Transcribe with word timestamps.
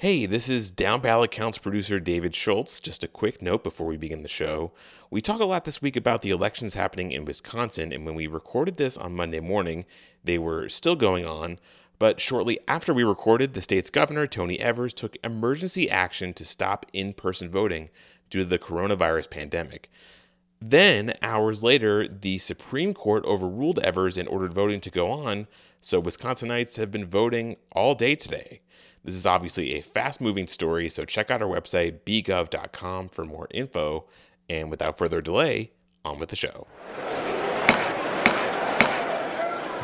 Hey, 0.00 0.26
this 0.26 0.50
is 0.50 0.70
Down 0.70 1.00
Ballot 1.00 1.30
Counts 1.30 1.56
producer 1.56 1.98
David 1.98 2.34
Schultz. 2.34 2.80
Just 2.80 3.02
a 3.02 3.08
quick 3.08 3.40
note 3.40 3.64
before 3.64 3.86
we 3.86 3.96
begin 3.96 4.22
the 4.22 4.28
show. 4.28 4.72
We 5.10 5.22
talk 5.22 5.40
a 5.40 5.46
lot 5.46 5.64
this 5.64 5.80
week 5.80 5.96
about 5.96 6.20
the 6.20 6.28
elections 6.28 6.74
happening 6.74 7.12
in 7.12 7.24
Wisconsin, 7.24 7.92
and 7.92 8.04
when 8.04 8.14
we 8.14 8.26
recorded 8.26 8.76
this 8.76 8.98
on 8.98 9.16
Monday 9.16 9.40
morning, 9.40 9.86
they 10.22 10.36
were 10.36 10.68
still 10.68 10.96
going 10.96 11.24
on. 11.24 11.58
But 11.98 12.20
shortly 12.20 12.58
after 12.68 12.92
we 12.92 13.04
recorded, 13.04 13.54
the 13.54 13.62
state's 13.62 13.88
governor, 13.88 14.26
Tony 14.26 14.60
Evers, 14.60 14.92
took 14.92 15.16
emergency 15.24 15.90
action 15.90 16.34
to 16.34 16.44
stop 16.44 16.84
in 16.92 17.14
person 17.14 17.48
voting 17.48 17.88
due 18.28 18.40
to 18.40 18.44
the 18.44 18.58
coronavirus 18.58 19.30
pandemic. 19.30 19.90
Then, 20.60 21.14
hours 21.22 21.62
later, 21.62 22.06
the 22.06 22.36
Supreme 22.36 22.92
Court 22.92 23.24
overruled 23.24 23.78
Evers 23.78 24.18
and 24.18 24.28
ordered 24.28 24.52
voting 24.52 24.80
to 24.80 24.90
go 24.90 25.10
on, 25.10 25.46
so 25.80 26.02
Wisconsinites 26.02 26.76
have 26.76 26.92
been 26.92 27.06
voting 27.06 27.56
all 27.72 27.94
day 27.94 28.14
today. 28.14 28.60
This 29.06 29.14
is 29.14 29.24
obviously 29.24 29.74
a 29.74 29.82
fast 29.82 30.20
moving 30.20 30.48
story, 30.48 30.88
so 30.88 31.04
check 31.04 31.30
out 31.30 31.40
our 31.40 31.48
website, 31.48 32.00
bgov.com, 32.00 33.08
for 33.10 33.24
more 33.24 33.46
info. 33.52 34.06
And 34.50 34.68
without 34.68 34.98
further 34.98 35.20
delay, 35.20 35.70
on 36.04 36.18
with 36.18 36.28
the 36.30 36.34
show. 36.34 36.66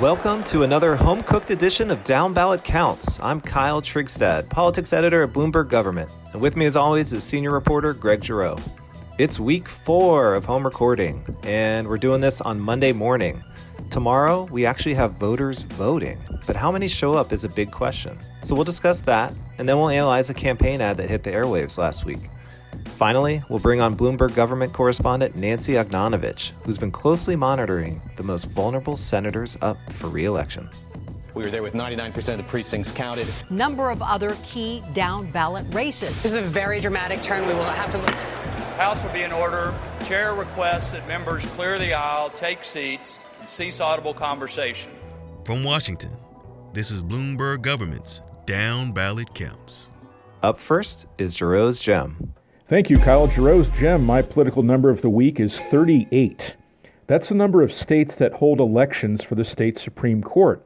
Welcome 0.01 0.43
to 0.45 0.65
another 0.65 0.97
home 0.97 1.21
cooked 1.21 1.53
edition 1.53 1.93
of 1.93 2.03
Down 2.03 2.35
Ballot 2.35 2.65
Counts. 2.65 3.21
I'm 3.23 3.41
Kyle 3.41 3.81
Trigstad, 3.81 4.51
politics 4.51 4.93
editor 4.93 5.23
at 5.23 5.33
Bloomberg 5.33 5.69
Government. 5.69 6.11
And 6.33 6.43
with 6.43 6.57
me, 6.57 6.67
as 6.67 6.75
always, 6.75 7.13
is 7.13 7.23
senior 7.23 7.53
reporter 7.53 7.93
Greg 7.93 8.25
Giroux. 8.25 8.57
It's 9.19 9.39
week 9.39 9.69
four 9.69 10.35
of 10.35 10.45
home 10.47 10.65
recording, 10.65 11.25
and 11.45 11.87
we're 11.87 11.97
doing 11.97 12.21
this 12.21 12.41
on 12.41 12.59
Monday 12.59 12.93
morning. 12.93 13.45
Tomorrow, 13.93 14.45
we 14.45 14.65
actually 14.65 14.95
have 14.95 15.13
voters 15.13 15.61
voting, 15.61 16.19
but 16.47 16.57
how 16.57 16.73
many 16.73 16.89
show 16.89 17.13
up 17.13 17.31
is 17.31 17.45
a 17.45 17.49
big 17.51 17.71
question. 17.71 18.19
So 18.41 18.55
we'll 18.55 18.65
discuss 18.65 19.01
that, 19.03 19.35
and 19.59 19.69
then 19.69 19.77
we'll 19.77 19.91
analyze 19.91 20.31
a 20.31 20.35
campaign 20.35 20.81
ad 20.81 20.97
that 20.97 21.11
hit 21.11 21.25
the 21.25 21.31
airwaves 21.31 21.77
last 21.77 22.07
week. 22.07 22.31
Finally, 22.87 23.45
we'll 23.51 23.59
bring 23.59 23.83
on 23.83 23.95
Bloomberg 23.95 24.35
government 24.35 24.73
correspondent 24.73 25.37
Nancy 25.37 25.75
Ognanovich, 25.75 26.53
who's 26.65 26.79
been 26.79 26.91
closely 26.91 27.37
monitoring 27.37 28.01
the 28.17 28.23
most 28.23 28.47
vulnerable 28.47 28.97
senators 28.97 29.59
up 29.61 29.77
for 29.93 30.07
re 30.07 30.25
election. 30.25 30.71
We 31.35 31.43
were 31.43 31.51
there 31.51 31.63
with 31.63 31.75
99% 31.75 32.17
of 32.31 32.39
the 32.39 32.45
precincts 32.45 32.93
counted. 32.93 33.29
Number 33.51 33.91
of 33.91 34.01
other 34.01 34.39
key 34.43 34.83
down 34.95 35.31
ballot 35.31 35.67
races. 35.75 36.23
This 36.23 36.33
is 36.33 36.39
a 36.39 36.43
very 36.43 36.81
dramatic 36.81 37.21
turn. 37.21 37.47
We 37.47 37.53
will 37.53 37.65
have 37.65 37.91
to 37.91 37.99
look. 37.99 38.15
House 38.79 39.05
will 39.05 39.13
be 39.13 39.21
in 39.21 39.33
order. 39.33 39.75
Chair 40.03 40.33
requests 40.35 40.93
that 40.93 41.07
members 41.07 41.45
clear 41.45 41.79
the 41.79 41.93
aisle, 41.93 42.31
take 42.31 42.65
seats, 42.65 43.19
and 43.43 43.51
cease 43.51 43.81
audible 43.81 44.15
conversation. 44.15 44.93
From 45.45 45.65
Washington, 45.65 46.17
this 46.73 46.93
is 46.93 47.03
Bloomberg 47.03 47.61
Government's 47.61 48.21
Down 48.47 48.93
Ballot 48.93 49.35
Counts. 49.35 49.91
Up 50.45 50.57
first 50.57 51.09
is 51.19 51.35
Giroux's 51.35 51.81
Gem. 51.81 52.35
Thank 52.69 52.89
you, 52.89 52.97
Kyle. 52.99 53.27
Giroux's 53.27 53.69
Gem, 53.81 54.07
my 54.07 54.23
political 54.23 54.63
number 54.63 54.91
of 54.91 55.03
the 55.03 55.11
week, 55.11 55.41
is 55.41 55.59
38. 55.73 56.55
That's 57.09 57.31
the 57.31 57.35
number 57.35 57.63
of 57.63 57.73
states 57.73 58.15
that 58.15 58.35
hold 58.35 58.61
elections 58.61 59.25
for 59.25 59.35
the 59.35 59.45
state 59.45 59.77
Supreme 59.77 60.23
Court. 60.23 60.65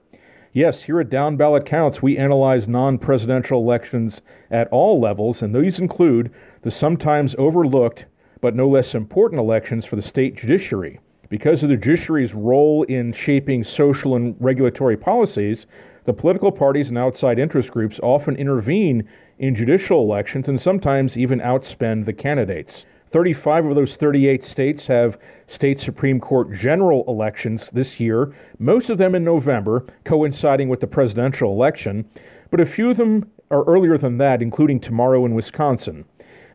Yes, 0.52 0.82
here 0.82 1.00
at 1.00 1.08
Down 1.08 1.38
Ballot 1.38 1.64
Counts, 1.64 2.02
we 2.02 2.18
analyze 2.18 2.68
non 2.68 2.98
presidential 2.98 3.62
elections 3.62 4.20
at 4.50 4.68
all 4.68 5.00
levels, 5.00 5.40
and 5.40 5.54
these 5.54 5.78
include 5.78 6.30
the 6.60 6.70
sometimes 6.70 7.34
overlooked 7.38 8.04
but 8.42 8.54
no 8.54 8.68
less 8.68 8.94
important 8.94 9.40
elections 9.40 9.86
for 9.86 9.96
the 9.96 10.02
state 10.02 10.36
judiciary. 10.36 11.00
Because 11.28 11.62
of 11.62 11.68
the 11.68 11.76
judiciary's 11.76 12.34
role 12.34 12.84
in 12.84 13.12
shaping 13.12 13.64
social 13.64 14.14
and 14.14 14.36
regulatory 14.38 14.96
policies, 14.96 15.66
the 16.04 16.12
political 16.12 16.52
parties 16.52 16.88
and 16.88 16.96
outside 16.96 17.38
interest 17.38 17.72
groups 17.72 17.98
often 18.02 18.36
intervene 18.36 19.08
in 19.38 19.56
judicial 19.56 20.00
elections 20.00 20.46
and 20.46 20.60
sometimes 20.60 21.16
even 21.16 21.40
outspend 21.40 22.04
the 22.04 22.12
candidates. 22.12 22.84
35 23.10 23.66
of 23.66 23.74
those 23.74 23.96
38 23.96 24.44
states 24.44 24.86
have 24.86 25.18
state 25.48 25.80
Supreme 25.80 26.20
Court 26.20 26.52
general 26.52 27.04
elections 27.08 27.70
this 27.72 27.98
year, 27.98 28.34
most 28.58 28.88
of 28.88 28.98
them 28.98 29.14
in 29.14 29.24
November, 29.24 29.84
coinciding 30.04 30.68
with 30.68 30.80
the 30.80 30.86
presidential 30.86 31.50
election, 31.50 32.04
but 32.50 32.60
a 32.60 32.66
few 32.66 32.90
of 32.90 32.96
them 32.96 33.28
are 33.50 33.64
earlier 33.64 33.98
than 33.98 34.18
that, 34.18 34.42
including 34.42 34.80
tomorrow 34.80 35.24
in 35.24 35.34
Wisconsin. 35.34 36.04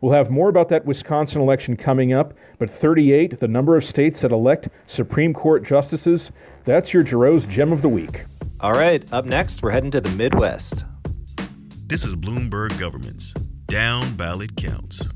We'll 0.02 0.14
have 0.14 0.32
more 0.32 0.50
about 0.50 0.70
that 0.70 0.84
Wisconsin 0.84 1.42
election 1.42 1.78
coming 1.78 2.12
up, 2.12 2.34
but 2.58 2.72
38, 2.72 3.40
the 3.40 3.48
number 3.48 3.78
of 3.78 3.86
states 3.86 4.22
that 4.22 4.32
elect 4.32 4.68
Supreme 4.88 5.32
Court 5.32 5.64
justices, 5.64 6.32
that's 6.66 6.92
your 6.92 7.04
Giroux's 7.04 7.46
Gem 7.46 7.72
of 7.72 7.84
the 7.84 7.90
Week. 7.90 8.26
All 8.60 8.72
right, 8.72 9.08
up 9.14 9.26
next, 9.26 9.62
we're 9.62 9.70
heading 9.70 9.92
to 9.92 10.02
the 10.02 10.10
Midwest. 10.10 10.86
This 11.86 12.04
is 12.04 12.16
Bloomberg 12.16 12.80
Government's 12.80 13.34
Down 13.68 14.16
Ballot 14.16 14.58
Counts. 14.58 15.08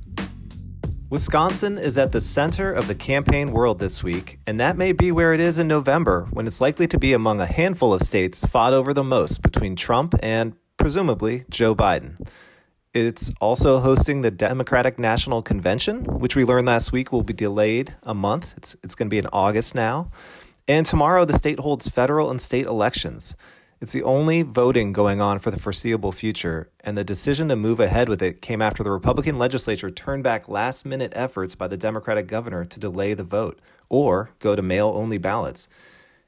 Wisconsin 1.10 1.80
is 1.80 1.98
at 1.98 2.12
the 2.12 2.22
center 2.22 2.72
of 2.72 2.88
the 2.88 2.94
campaign 2.94 3.52
world 3.52 3.80
this 3.80 4.04
week, 4.04 4.40
and 4.46 4.60
that 4.60 4.78
may 4.78 4.92
be 4.92 5.12
where 5.12 5.34
it 5.34 5.40
is 5.40 5.58
in 5.58 5.68
November 5.68 6.28
when 6.32 6.46
it's 6.46 6.62
likely 6.62 6.86
to 6.88 7.00
be 7.00 7.12
among 7.12 7.42
a 7.42 7.48
handful 7.48 7.92
of 7.92 8.02
states 8.02 8.46
fought 8.46 8.74
over 8.74 8.94
the 8.94 9.04
most 9.04 9.42
between 9.42 9.76
Trump 9.76 10.14
and, 10.22 10.54
presumably, 10.78 11.46
Joe 11.50 11.74
Biden. 11.74 12.20
It's 12.96 13.30
also 13.42 13.82
hosting 13.82 14.22
the 14.22 14.32
Democratic 14.32 14.98
National 14.98 15.42
Convention, 15.42 16.06
which 16.06 16.34
we 16.34 16.46
learned 16.46 16.68
last 16.68 16.94
week 16.94 17.12
will 17.12 17.24
be 17.24 17.34
delayed 17.34 17.94
a 18.04 18.14
month. 18.14 18.54
It's, 18.56 18.78
it's 18.84 18.96
going 18.96 19.08
to 19.08 19.14
be 19.14 19.18
in 19.18 19.28
August 19.34 19.76
now. 19.76 20.12
And 20.66 20.86
tomorrow, 20.86 21.26
the 21.26 21.34
state 21.34 21.60
holds 21.60 21.90
federal 21.90 22.32
and 22.32 22.42
state 22.42 22.66
elections. 22.66 23.36
It's 23.82 23.92
the 23.92 24.04
only 24.04 24.44
voting 24.44 24.94
going 24.94 25.20
on 25.20 25.40
for 25.40 25.52
the 25.52 25.60
foreseeable 25.60 26.14
future, 26.14 26.70
and 26.86 26.98
the 26.98 27.04
decision 27.04 27.50
to 27.50 27.58
move 27.58 27.82
ahead 27.82 28.08
with 28.08 28.22
it 28.22 28.42
came 28.42 28.62
after 28.62 28.82
the 28.82 28.92
Republican 28.92 29.38
legislature 29.38 29.92
turned 29.92 30.24
back 30.24 30.48
last 30.48 30.86
minute 30.86 31.12
efforts 31.18 31.54
by 31.54 31.68
the 31.68 31.76
Democratic 31.76 32.28
governor 32.28 32.64
to 32.64 32.80
delay 32.80 33.14
the 33.14 33.26
vote 33.26 33.60
or 33.90 34.30
go 34.40 34.56
to 34.56 34.62
mail 34.62 34.94
only 34.96 35.18
ballots. 35.18 35.68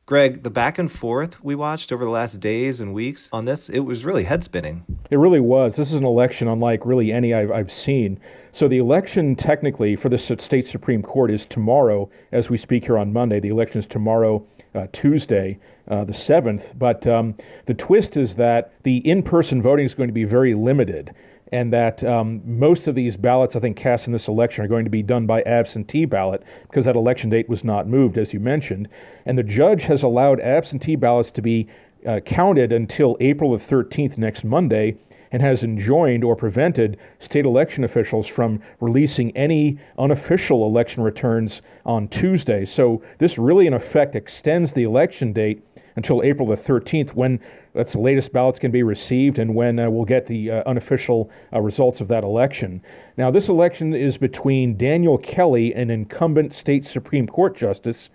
Greg, 0.07 0.43
the 0.43 0.49
back 0.49 0.79
and 0.79 0.89
forth 0.89 1.43
we 1.43 1.53
watched 1.53 1.91
over 1.91 2.05
the 2.05 2.09
last 2.09 2.39
days 2.39 2.79
and 2.79 2.93
weeks 2.93 3.29
on 3.33 3.43
this, 3.43 3.67
it 3.67 3.81
was 3.81 4.05
really 4.05 4.23
head 4.23 4.41
spinning. 4.41 4.85
It 5.09 5.17
really 5.17 5.41
was. 5.41 5.75
This 5.75 5.89
is 5.89 5.95
an 5.95 6.05
election 6.05 6.47
unlike 6.47 6.85
really 6.85 7.11
any 7.11 7.33
I've, 7.33 7.51
I've 7.51 7.69
seen. 7.73 8.17
So 8.53 8.69
the 8.69 8.77
election 8.77 9.35
technically 9.35 9.97
for 9.97 10.07
the 10.07 10.17
state 10.17 10.65
Supreme 10.69 11.03
Court 11.03 11.29
is 11.29 11.45
tomorrow 11.47 12.09
as 12.31 12.49
we 12.49 12.57
speak 12.57 12.85
here 12.85 12.97
on 12.97 13.11
Monday. 13.11 13.41
The 13.41 13.49
election 13.49 13.81
is 13.81 13.85
tomorrow, 13.85 14.45
uh, 14.73 14.87
Tuesday, 14.93 15.59
uh, 15.89 16.05
the 16.05 16.13
7th. 16.13 16.63
But 16.79 17.05
um, 17.05 17.35
the 17.65 17.73
twist 17.73 18.15
is 18.15 18.35
that 18.35 18.71
the 18.83 18.99
in 18.99 19.21
person 19.21 19.61
voting 19.61 19.85
is 19.85 19.93
going 19.93 20.07
to 20.07 20.13
be 20.13 20.23
very 20.23 20.53
limited 20.53 21.13
and 21.51 21.71
that 21.71 22.03
um, 22.03 22.41
most 22.45 22.87
of 22.87 22.95
these 22.95 23.15
ballots, 23.15 23.55
I 23.55 23.59
think, 23.59 23.77
cast 23.77 24.07
in 24.07 24.13
this 24.13 24.27
election 24.27 24.63
are 24.63 24.67
going 24.67 24.85
to 24.85 24.91
be 24.91 25.03
done 25.03 25.25
by 25.25 25.41
absentee 25.43 26.05
ballot 26.05 26.43
because 26.63 26.85
that 26.85 26.95
election 26.95 27.29
date 27.29 27.47
was 27.47 27.63
not 27.63 27.87
moved, 27.87 28.17
as 28.17 28.33
you 28.33 28.39
mentioned. 28.39 28.87
And 29.25 29.37
the 29.37 29.43
judge 29.43 29.83
has 29.83 30.03
allowed 30.03 30.39
absentee 30.41 30.95
ballots 30.95 31.31
to 31.31 31.41
be 31.41 31.67
uh, 32.07 32.19
counted 32.21 32.71
until 32.71 33.17
April 33.19 33.57
the 33.57 33.63
13th, 33.63 34.17
next 34.17 34.43
Monday, 34.43 34.97
and 35.31 35.41
has 35.41 35.63
enjoined 35.63 36.23
or 36.23 36.35
prevented 36.35 36.97
state 37.19 37.45
election 37.45 37.83
officials 37.83 38.27
from 38.27 38.61
releasing 38.79 39.35
any 39.35 39.77
unofficial 39.97 40.65
election 40.65 41.03
returns 41.03 41.61
on 41.85 42.07
Tuesday. 42.07 42.65
So 42.65 43.01
this 43.19 43.37
really, 43.37 43.67
in 43.67 43.73
effect, 43.73 44.15
extends 44.15 44.73
the 44.73 44.83
election 44.83 45.33
date 45.33 45.63
until 45.95 46.21
April 46.23 46.47
the 46.47 46.55
13th, 46.55 47.09
when 47.09 47.39
that's 47.77 47.93
the 47.93 47.99
latest 47.99 48.33
ballots 48.33 48.57
can 48.57 48.71
be 48.71 48.81
received 48.81 49.37
and 49.37 49.53
when 49.53 49.77
uh, 49.77 49.87
we'll 49.89 50.03
get 50.03 50.25
the 50.25 50.49
uh, 50.49 50.63
unofficial 50.65 51.29
uh, 51.53 51.61
results 51.61 52.01
of 52.01 52.07
that 52.07 52.23
election. 52.23 52.81
Now, 53.17 53.29
this 53.29 53.49
election 53.49 53.93
is 53.93 54.17
between 54.17 54.77
Daniel 54.77 55.19
Kelly, 55.19 55.73
an 55.73 55.91
incumbent 55.91 56.53
state 56.55 56.87
Supreme 56.87 57.27
Court 57.27 57.55
justice, 57.55 58.09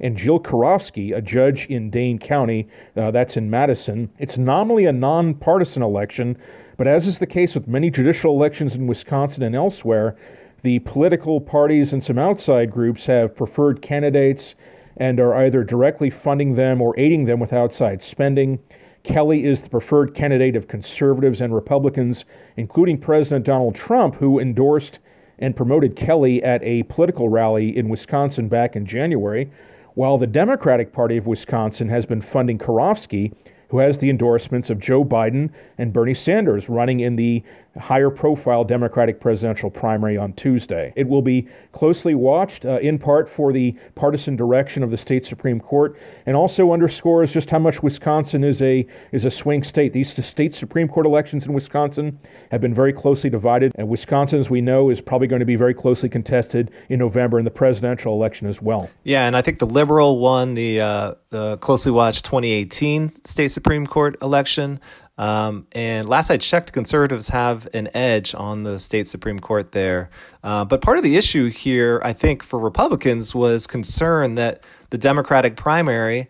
and 0.00 0.18
Jill 0.18 0.38
Karofsky, 0.38 1.16
a 1.16 1.22
judge 1.22 1.66
in 1.70 1.88
Dane 1.88 2.18
County, 2.18 2.68
uh, 2.94 3.10
that's 3.10 3.38
in 3.38 3.48
Madison. 3.48 4.10
It's 4.18 4.36
nominally 4.36 4.84
a 4.84 4.92
nonpartisan 4.92 5.82
election, 5.82 6.36
but 6.76 6.86
as 6.86 7.06
is 7.06 7.18
the 7.18 7.26
case 7.26 7.54
with 7.54 7.66
many 7.66 7.90
judicial 7.90 8.34
elections 8.34 8.74
in 8.74 8.86
Wisconsin 8.86 9.42
and 9.42 9.56
elsewhere, 9.56 10.14
the 10.62 10.80
political 10.80 11.40
parties 11.40 11.94
and 11.94 12.04
some 12.04 12.18
outside 12.18 12.70
groups 12.70 13.06
have 13.06 13.34
preferred 13.34 13.80
candidates 13.80 14.54
and 14.98 15.20
are 15.20 15.34
either 15.34 15.64
directly 15.64 16.10
funding 16.10 16.54
them 16.54 16.82
or 16.82 16.98
aiding 16.98 17.24
them 17.24 17.40
with 17.40 17.54
outside 17.54 18.02
spending. 18.02 18.58
Kelly 19.06 19.46
is 19.46 19.60
the 19.60 19.68
preferred 19.68 20.14
candidate 20.14 20.56
of 20.56 20.66
conservatives 20.66 21.40
and 21.40 21.54
Republicans, 21.54 22.24
including 22.56 22.98
President 22.98 23.46
Donald 23.46 23.76
Trump, 23.76 24.16
who 24.16 24.40
endorsed 24.40 24.98
and 25.38 25.54
promoted 25.54 25.94
Kelly 25.94 26.42
at 26.42 26.62
a 26.64 26.82
political 26.84 27.28
rally 27.28 27.76
in 27.76 27.88
Wisconsin 27.88 28.48
back 28.48 28.74
in 28.74 28.84
January, 28.84 29.50
while 29.94 30.18
the 30.18 30.26
Democratic 30.26 30.92
Party 30.92 31.16
of 31.16 31.26
Wisconsin 31.26 31.88
has 31.88 32.04
been 32.04 32.20
funding 32.20 32.58
Karofsky 32.58 33.32
who 33.68 33.78
has 33.78 33.98
the 33.98 34.10
endorsements 34.10 34.70
of 34.70 34.78
Joe 34.78 35.04
Biden 35.04 35.50
and 35.78 35.92
Bernie 35.92 36.14
Sanders 36.14 36.68
running 36.68 37.00
in 37.00 37.16
the 37.16 37.42
higher 37.78 38.10
profile 38.10 38.64
Democratic 38.64 39.20
presidential 39.20 39.70
primary 39.70 40.16
on 40.16 40.32
Tuesday. 40.34 40.92
It 40.96 41.08
will 41.08 41.22
be 41.22 41.48
closely 41.72 42.14
watched, 42.14 42.64
uh, 42.64 42.78
in 42.78 42.98
part 42.98 43.28
for 43.28 43.52
the 43.52 43.76
partisan 43.94 44.36
direction 44.36 44.82
of 44.82 44.90
the 44.90 44.96
state 44.96 45.26
Supreme 45.26 45.60
Court, 45.60 45.98
and 46.26 46.36
also 46.36 46.72
underscores 46.72 47.32
just 47.32 47.50
how 47.50 47.58
much 47.58 47.82
Wisconsin 47.82 48.44
is 48.44 48.60
a 48.62 48.86
is 49.12 49.24
a 49.24 49.30
swing 49.30 49.62
state. 49.62 49.92
These 49.92 50.12
state 50.24 50.54
Supreme 50.54 50.88
Court 50.88 51.06
elections 51.06 51.44
in 51.44 51.52
Wisconsin 51.52 52.18
have 52.50 52.60
been 52.60 52.74
very 52.74 52.92
closely 52.92 53.30
divided, 53.30 53.72
and 53.76 53.88
Wisconsin, 53.88 54.40
as 54.40 54.50
we 54.50 54.60
know, 54.60 54.90
is 54.90 55.00
probably 55.00 55.26
going 55.26 55.40
to 55.40 55.46
be 55.46 55.56
very 55.56 55.74
closely 55.74 56.08
contested 56.08 56.70
in 56.88 56.98
November 56.98 57.38
in 57.38 57.44
the 57.44 57.50
presidential 57.50 58.14
election 58.14 58.48
as 58.48 58.60
well. 58.62 58.90
Yeah, 59.04 59.26
and 59.26 59.36
I 59.36 59.42
think 59.42 59.58
the 59.58 59.66
liberal 59.66 60.18
won 60.18 60.54
the 60.54 60.80
uh, 60.80 61.14
the 61.30 61.58
closely 61.58 61.92
watched 61.92 62.24
2018 62.24 63.10
state 63.24 63.48
Supreme 63.48 63.86
Court 63.86 64.16
election. 64.22 64.80
Um, 65.18 65.66
and 65.72 66.08
last 66.08 66.30
I 66.30 66.36
checked, 66.36 66.72
conservatives 66.72 67.28
have 67.28 67.68
an 67.72 67.88
edge 67.94 68.34
on 68.34 68.64
the 68.64 68.78
state 68.78 69.08
Supreme 69.08 69.38
Court 69.38 69.72
there. 69.72 70.10
Uh, 70.42 70.64
but 70.64 70.82
part 70.82 70.98
of 70.98 71.04
the 71.04 71.16
issue 71.16 71.48
here, 71.48 72.00
I 72.04 72.12
think, 72.12 72.42
for 72.42 72.58
Republicans 72.58 73.34
was 73.34 73.66
concern 73.66 74.34
that 74.34 74.62
the 74.90 74.98
Democratic 74.98 75.56
primary, 75.56 76.28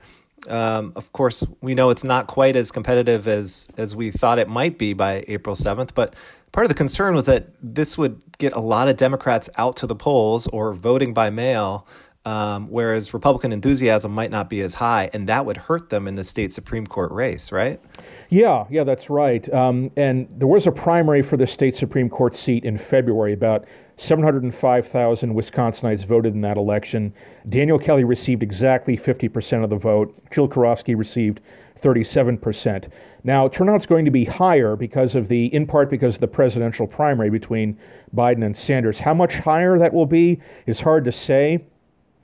um, 0.49 0.93
of 0.95 1.13
course, 1.13 1.45
we 1.61 1.75
know 1.75 1.91
it's 1.91 2.05
not 2.05 2.29
quite 2.29 2.55
as 2.55 2.71
competitive 2.71 3.27
as, 3.27 3.69
as 3.77 3.97
we 3.97 4.11
thought 4.13 4.39
it 4.39 4.49
might 4.49 4.79
be 4.79 4.93
by 4.93 5.25
April 5.27 5.57
7th, 5.57 5.91
but 5.95 6.15
part 6.53 6.65
of 6.65 6.69
the 6.69 6.77
concern 6.77 7.15
was 7.15 7.27
that 7.27 7.49
this 7.61 7.99
would 7.99 8.21
get 8.39 8.53
a 8.53 8.61
lot 8.61 8.89
of 8.89 8.97
Democrats 8.97 9.51
out 9.57 9.77
to 9.77 9.87
the 9.87 9.97
polls 9.97 10.47
or 10.49 10.73
voting 10.73 11.13
by 11.13 11.31
mail. 11.31 11.87
Um, 12.25 12.67
whereas 12.71 13.15
Republican 13.15 13.53
enthusiasm 13.53 14.11
might 14.11 14.33
not 14.33 14.51
be 14.51 14.61
as 14.61 14.75
high, 14.75 15.11
and 15.13 15.29
that 15.29 15.47
would 15.47 15.57
hurt 15.57 15.91
them 15.91 16.09
in 16.09 16.17
the 16.17 16.25
state 16.25 16.53
Supreme 16.53 16.85
Court 16.85 17.13
race, 17.13 17.53
right? 17.53 17.81
Yeah, 18.29 18.65
yeah, 18.71 18.85
that's 18.85 19.09
right. 19.09 19.53
Um, 19.53 19.91
and 19.97 20.27
there 20.37 20.49
was 20.49 20.67
a 20.67 20.73
primary 20.73 21.23
for 21.23 21.37
the 21.37 21.47
state 21.47 21.77
Supreme 21.77 22.09
Court 22.09 22.35
seat 22.35 22.65
in 22.65 22.77
February. 22.79 23.33
About 23.33 23.67
705,000 23.99 25.35
Wisconsinites 25.35 26.05
voted 26.05 26.35
in 26.35 26.41
that 26.41 26.57
election. 26.57 27.15
Daniel 27.49 27.79
Kelly 27.79 28.05
received 28.05 28.43
exactly 28.43 28.97
50% 28.97 29.63
of 29.63 29.71
the 29.71 29.77
vote. 29.77 30.15
Jill 30.33 30.49
Karofsky 30.49 30.97
received 30.97 31.41
37%. 31.83 32.89
Now, 33.23 33.49
turnout's 33.49 33.87
going 33.87 34.05
to 34.05 34.11
be 34.11 34.25
higher 34.25 34.77
because 34.77 35.15
of 35.15 35.29
the, 35.29 35.47
in 35.55 35.67
part 35.67 35.91
because 35.91 36.15
of 36.15 36.21
the 36.21 36.29
presidential 36.29 36.87
primary 36.87 37.31
between 37.31 37.79
Biden 38.15 38.45
and 38.45 38.57
Sanders. 38.57 38.99
How 38.99 39.15
much 39.15 39.35
higher 39.35 39.79
that 39.79 39.93
will 39.93 40.07
be 40.07 40.41
is 40.67 40.81
hard 40.81 41.05
to 41.05 41.13
say. 41.13 41.65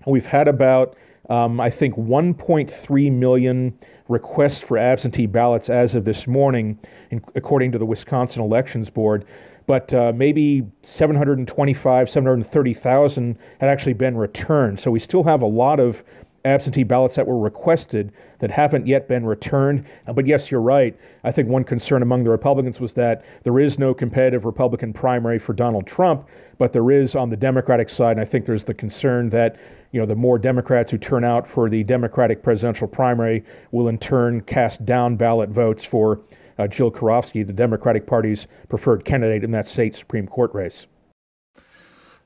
We've 0.07 0.27
had 0.27 0.49
about, 0.49 0.97
um, 1.31 1.61
I 1.61 1.71
think, 1.71 1.95
1.3 1.95 3.13
million 3.13 3.79
requests 4.13 4.61
for 4.61 4.79
absentee 4.79 5.27
ballots 5.27 5.69
as 5.69 5.95
of 5.95 6.05
this 6.05 6.27
morning, 6.27 6.79
in, 7.11 7.23
according 7.35 7.73
to 7.73 7.79
the 7.79 7.87
Wisconsin 7.87 8.43
Elections 8.43 8.91
Board. 8.91 9.25
But 9.67 9.93
uh, 9.95 10.13
maybe 10.15 10.63
725, 10.83 12.11
730,000 12.11 13.39
had 13.61 13.69
actually 13.69 13.93
been 13.93 14.17
returned. 14.17 14.81
So 14.81 14.91
we 14.91 15.01
still 15.01 15.23
have 15.25 15.43
a 15.43 15.47
lot 15.47 15.81
of 15.81 16.03
absentee 16.45 16.83
ballots 16.83 17.17
that 17.17 17.27
were 17.27 17.39
requested 17.39 18.13
that 18.41 18.51
haven't 18.51 18.87
yet 18.87 19.09
been 19.09 19.25
returned. 19.25 19.85
Uh, 20.07 20.13
but 20.13 20.27
yes, 20.27 20.51
you're 20.51 20.61
right. 20.61 20.99
I 21.25 21.33
think 21.33 21.49
one 21.49 21.65
concern 21.65 22.03
among 22.03 22.25
the 22.25 22.31
Republicans 22.31 22.81
was 22.81 22.93
that 22.95 23.25
there 23.45 23.59
is 23.59 23.79
no 23.79 23.95
competitive 23.95 24.45
Republican 24.45 24.93
primary 24.93 25.39
for 25.39 25.53
Donald 25.53 25.87
Trump, 25.87 26.29
but 26.59 26.73
there 26.73 26.91
is 26.91 27.15
on 27.15 27.31
the 27.31 27.37
Democratic 27.37 27.89
side. 27.89 28.13
And 28.13 28.21
I 28.21 28.25
think 28.25 28.47
there's 28.47 28.65
the 28.65 28.75
concern 28.75 29.31
that 29.31 29.57
you 29.93 30.01
know, 30.01 30.07
the 30.07 30.17
more 30.17 30.39
Democrats 30.39 30.91
who 30.91 30.99
turn 30.99 31.23
out 31.23 31.49
for 31.49 31.69
the 31.69 31.85
Democratic 31.85 32.43
presidential 32.43 32.89
primary 32.89 33.45
will 33.71 33.89
in 33.89 33.99
turn 33.99 34.41
cast 34.41 34.85
down 34.85 35.17
ballot 35.17 35.51
votes 35.51 35.85
for 35.85 36.21
uh, 36.59 36.67
Jill 36.67 36.91
Karofsky, 36.91 37.47
the 37.47 37.53
Democratic 37.53 38.07
Party's 38.07 38.47
preferred 38.69 39.05
candidate 39.05 39.45
in 39.45 39.51
that 39.53 39.69
state 39.69 39.95
Supreme 39.95 40.27
Court 40.27 40.53
race. 40.55 40.87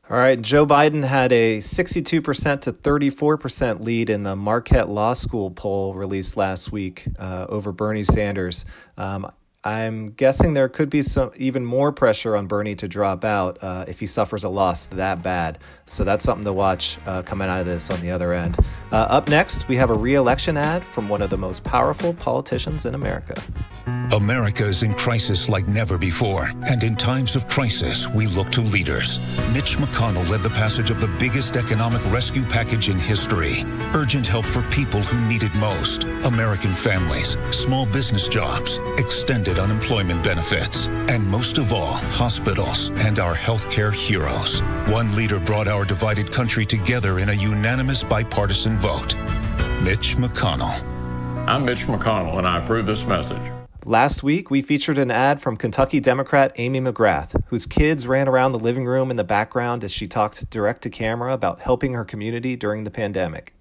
All 0.08 0.17
right, 0.17 0.41
Joe 0.41 0.64
Biden 0.64 1.03
had 1.05 1.32
a 1.32 1.58
62% 1.58 2.61
to 2.61 2.73
34% 2.73 3.85
lead 3.85 4.08
in 4.08 4.23
the 4.23 4.37
Marquette 4.37 4.88
Law 4.88 5.14
School 5.14 5.50
poll 5.50 5.94
released 5.94 6.37
last 6.37 6.70
week 6.70 7.08
uh, 7.19 7.47
over 7.49 7.73
Bernie 7.73 8.05
Sanders. 8.05 8.64
Um, 8.97 9.29
I'm 9.64 10.12
guessing 10.12 10.55
there 10.55 10.69
could 10.69 10.91
be 10.91 11.03
some 11.03 11.32
even 11.35 11.64
more 11.64 11.91
pressure 11.91 12.37
on 12.37 12.47
Bernie 12.47 12.76
to 12.76 12.87
drop 12.87 13.25
out 13.25 13.58
uh, 13.61 13.85
if 13.88 13.99
he 13.99 14.06
suffers 14.06 14.44
a 14.44 14.49
loss 14.49 14.87
that 14.87 15.25
bad. 15.25 15.58
So 15.87 16.05
that's 16.05 16.25
something 16.25 16.44
to 16.44 16.53
watch 16.53 16.99
uh, 17.05 17.23
coming 17.23 17.49
out 17.49 17.58
of 17.58 17.67
this 17.67 17.91
on 17.91 18.00
the 18.00 18.12
other 18.12 18.32
end. 18.32 18.56
Uh, 18.92 18.96
up 18.96 19.28
next, 19.28 19.66
we 19.68 19.76
have 19.76 19.90
a 19.90 19.94
re-election 19.94 20.56
ad 20.56 20.84
from 20.84 21.08
one 21.08 21.20
of 21.20 21.30
the 21.30 21.36
most 21.36 21.64
powerful 21.64 22.14
politicians 22.14 22.86
in 22.86 22.94
America. 22.94 23.34
America 24.12 24.64
is 24.64 24.84
in 24.84 24.94
crisis 24.94 25.48
like 25.48 25.66
never 25.66 25.98
before, 25.98 26.48
and 26.68 26.84
in 26.84 26.94
times 26.94 27.34
of 27.34 27.48
crisis, 27.48 28.08
we 28.10 28.28
look 28.28 28.48
to 28.50 28.60
leaders. 28.60 29.18
Mitch 29.52 29.76
McConnell 29.78 30.28
led 30.28 30.42
the 30.42 30.50
passage 30.50 30.90
of 30.90 31.00
the 31.00 31.08
biggest 31.18 31.56
economic 31.56 32.04
rescue 32.12 32.44
package 32.44 32.88
in 32.88 32.98
history. 32.98 33.64
Urgent 33.94 34.24
help 34.24 34.44
for 34.44 34.62
people 34.70 35.00
who 35.00 35.28
need 35.28 35.42
it 35.42 35.54
most. 35.56 36.04
American 36.24 36.72
families, 36.72 37.36
small 37.50 37.84
business 37.86 38.28
jobs, 38.28 38.78
extended 38.96 39.58
unemployment 39.58 40.22
benefits, 40.22 40.86
and 41.08 41.26
most 41.26 41.58
of 41.58 41.72
all, 41.72 41.94
hospitals 41.94 42.90
and 42.90 43.18
our 43.18 43.34
healthcare 43.34 43.92
heroes. 43.92 44.60
One 44.88 45.14
leader 45.16 45.40
brought 45.40 45.66
our 45.66 45.84
divided 45.84 46.30
country 46.30 46.64
together 46.64 47.18
in 47.18 47.30
a 47.30 47.34
unanimous 47.34 48.04
bipartisan 48.04 48.75
vote. 48.76 49.17
Mitch 49.82 50.17
McConnell. 50.17 50.82
I'm 51.46 51.64
Mitch 51.64 51.87
McConnell, 51.87 52.38
and 52.38 52.46
I 52.46 52.62
approve 52.62 52.87
this 52.87 53.05
message. 53.05 53.40
Last 53.84 54.23
week, 54.23 54.50
we 54.50 54.62
featured 54.62 54.99
an 54.99 55.11
ad 55.11 55.40
from 55.40 55.56
Kentucky 55.56 56.00
Democrat 56.00 56.52
Amy 56.56 56.81
McGrath, 56.81 57.40
whose 57.46 57.67
kids 57.67 58.06
ran 58.06 58.28
around 58.28 58.52
the 58.52 58.58
living 58.58 58.84
room 58.84 59.11
in 59.11 59.17
the 59.17 59.25
background 59.25 59.84
as 59.84 59.93
she 59.93 60.08
talked 60.08 60.50
direct 60.50 60.82
to 60.82 60.90
camera 60.90 61.32
about 61.32 61.61
helping 61.61 61.94
her 61.94 62.05
community 62.05 62.56
during 62.56 62.84
the 62.84 62.90
pandemic. 62.90 63.55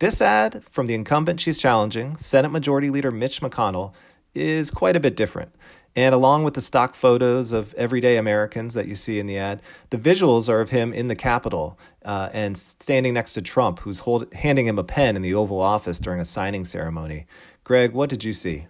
This 0.00 0.20
ad 0.20 0.62
from 0.70 0.86
the 0.86 0.94
incumbent 0.94 1.40
she's 1.40 1.58
challenging, 1.58 2.16
Senate 2.16 2.50
Majority 2.50 2.90
Leader 2.90 3.10
Mitch 3.10 3.40
McConnell, 3.40 3.92
is 4.34 4.70
quite 4.70 4.96
a 4.96 5.00
bit 5.00 5.16
different. 5.16 5.54
And 5.96 6.14
along 6.14 6.44
with 6.44 6.54
the 6.54 6.60
stock 6.60 6.94
photos 6.94 7.52
of 7.52 7.74
everyday 7.74 8.16
Americans 8.16 8.74
that 8.74 8.86
you 8.86 8.94
see 8.94 9.18
in 9.18 9.26
the 9.26 9.38
ad, 9.38 9.60
the 9.90 9.98
visuals 9.98 10.48
are 10.48 10.60
of 10.60 10.70
him 10.70 10.92
in 10.92 11.08
the 11.08 11.16
Capitol 11.16 11.78
uh, 12.04 12.28
and 12.32 12.56
standing 12.56 13.14
next 13.14 13.32
to 13.34 13.42
Trump, 13.42 13.80
who's 13.80 14.00
hold, 14.00 14.32
handing 14.34 14.66
him 14.66 14.78
a 14.78 14.84
pen 14.84 15.16
in 15.16 15.22
the 15.22 15.34
Oval 15.34 15.60
Office 15.60 15.98
during 15.98 16.20
a 16.20 16.24
signing 16.24 16.64
ceremony. 16.64 17.26
Greg, 17.64 17.92
what 17.92 18.08
did 18.08 18.22
you 18.22 18.32
see? 18.32 18.68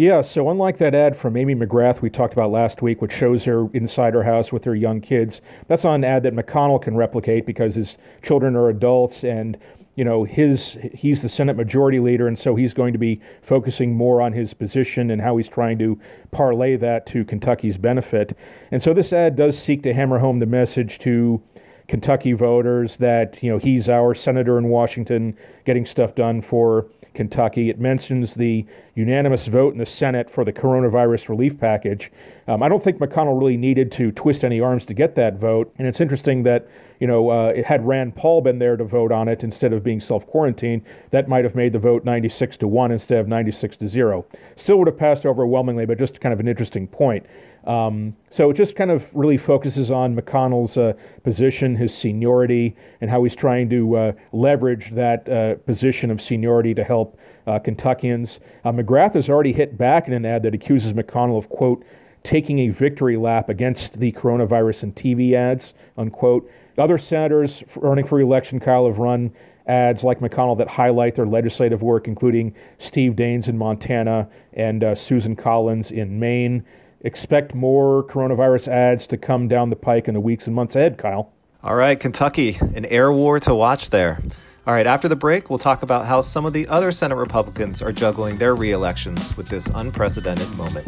Yeah, 0.00 0.22
so 0.22 0.48
unlike 0.48 0.78
that 0.78 0.94
ad 0.94 1.18
from 1.18 1.36
Amy 1.36 1.54
McGrath 1.54 2.00
we 2.00 2.08
talked 2.08 2.32
about 2.32 2.50
last 2.50 2.80
week, 2.80 3.02
which 3.02 3.12
shows 3.12 3.44
her 3.44 3.68
inside 3.74 4.14
her 4.14 4.22
house 4.22 4.50
with 4.50 4.64
her 4.64 4.74
young 4.74 5.02
kids, 5.02 5.42
that's 5.68 5.84
not 5.84 5.96
an 5.96 6.04
ad 6.04 6.22
that 6.22 6.34
McConnell 6.34 6.80
can 6.80 6.96
replicate 6.96 7.44
because 7.44 7.74
his 7.74 7.98
children 8.22 8.56
are 8.56 8.70
adults 8.70 9.22
and 9.24 9.58
you 9.96 10.04
know 10.04 10.24
his 10.24 10.76
he's 10.94 11.22
the 11.22 11.28
Senate 11.28 11.56
Majority 11.56 12.00
Leader, 12.00 12.28
and 12.28 12.38
so 12.38 12.54
he's 12.54 12.72
going 12.72 12.92
to 12.92 12.98
be 12.98 13.20
focusing 13.42 13.94
more 13.94 14.22
on 14.22 14.32
his 14.32 14.54
position 14.54 15.10
and 15.10 15.20
how 15.20 15.36
he's 15.36 15.48
trying 15.48 15.78
to 15.78 15.98
parlay 16.30 16.76
that 16.76 17.06
to 17.06 17.24
Kentucky's 17.24 17.76
benefit. 17.76 18.36
And 18.70 18.82
so 18.82 18.94
this 18.94 19.12
ad 19.12 19.36
does 19.36 19.58
seek 19.58 19.82
to 19.82 19.92
hammer 19.94 20.18
home 20.18 20.38
the 20.38 20.46
message 20.46 20.98
to 21.00 21.42
Kentucky 21.88 22.32
voters 22.32 22.96
that 22.98 23.42
you 23.42 23.50
know 23.50 23.58
he's 23.58 23.88
our 23.88 24.14
senator 24.14 24.58
in 24.58 24.68
Washington, 24.68 25.36
getting 25.64 25.84
stuff 25.84 26.14
done 26.14 26.40
for 26.40 26.86
Kentucky. 27.14 27.70
It 27.70 27.80
mentions 27.80 28.34
the 28.34 28.64
unanimous 28.94 29.46
vote 29.46 29.72
in 29.72 29.78
the 29.78 29.86
Senate 29.86 30.30
for 30.30 30.44
the 30.44 30.52
coronavirus 30.52 31.28
relief 31.28 31.58
package. 31.58 32.10
Um, 32.46 32.62
I 32.62 32.68
don't 32.68 32.82
think 32.82 32.98
McConnell 32.98 33.38
really 33.38 33.56
needed 33.56 33.92
to 33.92 34.12
twist 34.12 34.44
any 34.44 34.60
arms 34.60 34.84
to 34.86 34.94
get 34.94 35.14
that 35.16 35.38
vote. 35.38 35.74
And 35.78 35.86
it's 35.86 36.00
interesting 36.00 36.44
that, 36.44 36.68
you 37.00 37.06
know, 37.06 37.30
uh, 37.30 37.54
had 37.66 37.86
Rand 37.86 38.14
Paul 38.14 38.42
been 38.42 38.58
there 38.58 38.76
to 38.76 38.84
vote 38.84 39.10
on 39.10 39.26
it 39.26 39.42
instead 39.42 39.72
of 39.72 39.82
being 39.82 40.00
self 40.00 40.26
quarantined, 40.26 40.82
that 41.10 41.28
might 41.28 41.44
have 41.44 41.54
made 41.54 41.72
the 41.72 41.78
vote 41.78 42.04
96 42.04 42.58
to 42.58 42.68
1 42.68 42.92
instead 42.92 43.18
of 43.18 43.26
96 43.26 43.78
to 43.78 43.88
0. 43.88 44.24
Still 44.56 44.78
would 44.78 44.86
have 44.86 44.98
passed 44.98 45.24
overwhelmingly, 45.24 45.86
but 45.86 45.98
just 45.98 46.20
kind 46.20 46.32
of 46.32 46.40
an 46.40 46.46
interesting 46.46 46.86
point. 46.86 47.26
Um, 47.66 48.16
so 48.30 48.50
it 48.50 48.56
just 48.56 48.74
kind 48.74 48.90
of 48.90 49.04
really 49.12 49.36
focuses 49.36 49.90
on 49.90 50.16
McConnell's 50.16 50.76
uh, 50.76 50.94
position, 51.24 51.76
his 51.76 51.94
seniority, 51.94 52.76
and 53.00 53.10
how 53.10 53.22
he's 53.22 53.34
trying 53.34 53.68
to 53.70 53.96
uh, 53.96 54.12
leverage 54.32 54.92
that 54.94 55.28
uh, 55.28 55.54
position 55.66 56.10
of 56.10 56.20
seniority 56.20 56.74
to 56.74 56.84
help 56.84 57.18
uh, 57.46 57.58
Kentuckians. 57.58 58.38
Uh, 58.64 58.72
McGrath 58.72 59.14
has 59.14 59.28
already 59.28 59.52
hit 59.52 59.76
back 59.76 60.06
in 60.06 60.14
an 60.14 60.24
ad 60.24 60.42
that 60.42 60.54
accuses 60.54 60.92
McConnell 60.92 61.38
of, 61.38 61.48
quote, 61.48 61.84
taking 62.24 62.60
a 62.60 62.68
victory 62.68 63.16
lap 63.16 63.48
against 63.48 63.98
the 63.98 64.12
coronavirus 64.12 64.82
in 64.82 64.92
TV 64.92 65.34
ads, 65.34 65.72
unquote. 65.96 66.50
Other 66.78 66.98
senators 66.98 67.62
running 67.76 68.06
for 68.06 68.20
election, 68.20 68.60
Kyle, 68.60 68.86
have 68.86 68.98
run 68.98 69.32
ads 69.66 70.02
like 70.02 70.20
McConnell 70.20 70.58
that 70.58 70.68
highlight 70.68 71.14
their 71.14 71.26
legislative 71.26 71.82
work, 71.82 72.08
including 72.08 72.54
Steve 72.78 73.12
Daines 73.12 73.48
in 73.48 73.56
Montana 73.56 74.28
and 74.54 74.82
uh, 74.82 74.94
Susan 74.94 75.36
Collins 75.36 75.90
in 75.90 76.18
Maine 76.18 76.64
expect 77.02 77.54
more 77.54 78.04
coronavirus 78.04 78.68
ads 78.68 79.06
to 79.06 79.16
come 79.16 79.48
down 79.48 79.70
the 79.70 79.76
pike 79.76 80.08
in 80.08 80.14
the 80.14 80.20
weeks 80.20 80.46
and 80.46 80.54
months 80.54 80.74
ahead, 80.74 80.98
Kyle. 80.98 81.32
All 81.62 81.74
right, 81.74 81.98
Kentucky, 81.98 82.56
an 82.74 82.86
air 82.86 83.12
war 83.12 83.38
to 83.40 83.54
watch 83.54 83.90
there. 83.90 84.22
All 84.66 84.74
right, 84.74 84.86
after 84.86 85.08
the 85.08 85.16
break, 85.16 85.50
we'll 85.50 85.58
talk 85.58 85.82
about 85.82 86.06
how 86.06 86.20
some 86.20 86.44
of 86.44 86.52
the 86.52 86.66
other 86.68 86.92
Senate 86.92 87.16
Republicans 87.16 87.82
are 87.82 87.92
juggling 87.92 88.38
their 88.38 88.54
re-elections 88.54 89.36
with 89.36 89.48
this 89.48 89.70
unprecedented 89.74 90.50
moment. 90.50 90.86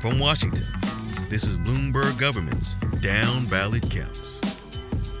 From 0.00 0.18
Washington, 0.18 0.66
this 1.28 1.44
is 1.44 1.58
Bloomberg 1.58 2.18
Government's 2.18 2.74
Down 3.00 3.46
Ballot 3.46 3.88
Counts. 3.90 4.35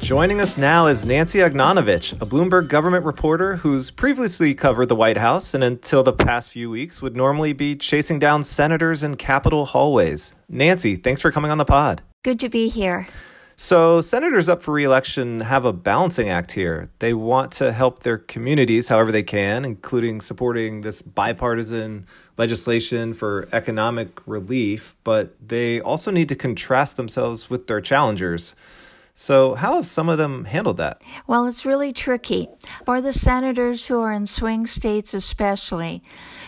Joining 0.06 0.40
us 0.40 0.56
now 0.56 0.86
is 0.86 1.04
Nancy 1.04 1.40
Ognanovich, 1.40 2.12
a 2.22 2.26
Bloomberg 2.26 2.68
government 2.68 3.04
reporter 3.04 3.56
who's 3.56 3.90
previously 3.90 4.54
covered 4.54 4.86
the 4.86 4.94
White 4.94 5.16
House 5.16 5.52
and 5.52 5.64
until 5.64 6.04
the 6.04 6.12
past 6.12 6.48
few 6.48 6.70
weeks 6.70 7.02
would 7.02 7.16
normally 7.16 7.52
be 7.52 7.74
chasing 7.74 8.20
down 8.20 8.44
senators 8.44 9.02
in 9.02 9.16
Capitol 9.16 9.66
hallways. 9.66 10.32
Nancy, 10.48 10.94
thanks 10.94 11.20
for 11.20 11.32
coming 11.32 11.50
on 11.50 11.58
the 11.58 11.64
pod. 11.64 12.02
Good 12.22 12.38
to 12.38 12.48
be 12.48 12.68
here. 12.68 13.08
So, 13.56 14.00
senators 14.00 14.48
up 14.48 14.62
for 14.62 14.72
reelection 14.72 15.40
have 15.40 15.64
a 15.64 15.72
balancing 15.72 16.28
act 16.28 16.52
here. 16.52 16.88
They 17.00 17.12
want 17.12 17.50
to 17.54 17.72
help 17.72 18.04
their 18.04 18.18
communities 18.18 18.86
however 18.86 19.10
they 19.10 19.24
can, 19.24 19.64
including 19.64 20.20
supporting 20.20 20.82
this 20.82 21.02
bipartisan 21.02 22.06
legislation 22.38 23.12
for 23.12 23.48
economic 23.52 24.24
relief, 24.24 24.94
but 25.02 25.34
they 25.44 25.80
also 25.80 26.12
need 26.12 26.28
to 26.28 26.36
contrast 26.36 26.96
themselves 26.96 27.50
with 27.50 27.66
their 27.66 27.80
challengers. 27.80 28.54
So, 29.18 29.54
how 29.54 29.76
have 29.76 29.86
some 29.86 30.10
of 30.10 30.18
them 30.18 30.44
handled 30.44 30.76
that? 30.76 31.00
Well, 31.26 31.46
it's 31.46 31.64
really 31.64 31.90
tricky 31.90 32.50
for 32.84 33.00
the 33.00 33.14
senators 33.14 33.86
who 33.86 33.98
are 34.00 34.12
in 34.12 34.26
swing 34.26 34.66
states, 34.66 35.14
especially 35.14 36.02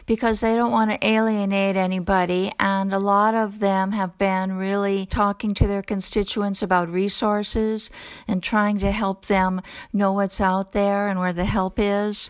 because 0.04 0.40
they 0.40 0.54
don't 0.54 0.70
want 0.70 0.90
to 0.90 1.06
alienate 1.06 1.76
anybody. 1.76 2.52
And 2.60 2.92
a 2.92 2.98
lot 2.98 3.34
of 3.34 3.60
them 3.60 3.92
have 3.92 4.18
been 4.18 4.58
really 4.58 5.06
talking 5.06 5.54
to 5.54 5.66
their 5.66 5.80
constituents 5.80 6.62
about 6.62 6.90
resources 6.90 7.88
and 8.28 8.42
trying 8.42 8.76
to 8.80 8.90
help 8.90 9.24
them 9.24 9.62
know 9.94 10.12
what's 10.12 10.38
out 10.38 10.72
there 10.72 11.08
and 11.08 11.18
where 11.18 11.32
the 11.32 11.46
help 11.46 11.78
is. 11.78 12.28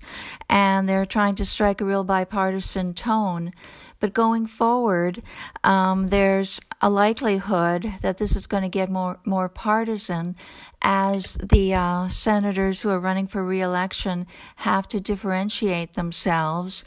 And 0.49 0.88
they're 0.88 1.04
trying 1.04 1.35
to 1.35 1.45
strike 1.45 1.80
a 1.80 1.85
real 1.85 2.04
bipartisan 2.04 2.95
tone. 2.95 3.52
But 4.00 4.14
going 4.14 4.46
forward, 4.46 5.22
um, 5.64 6.08
there's 6.08 6.60
a 6.80 6.88
likelihood 6.88 7.94
that 8.00 8.18
this 8.18 8.36
is 8.36 8.46
going 8.46 8.62
to 8.62 8.68
get 8.68 8.88
more 8.88 9.18
more 9.24 9.48
partisan 9.48 10.36
as 10.80 11.34
the 11.36 11.74
uh, 11.74 12.06
senators 12.06 12.82
who 12.82 12.90
are 12.90 13.00
running 13.00 13.26
for 13.26 13.44
reelection 13.44 14.26
have 14.56 14.86
to 14.88 15.00
differentiate 15.00 15.94
themselves. 15.94 16.84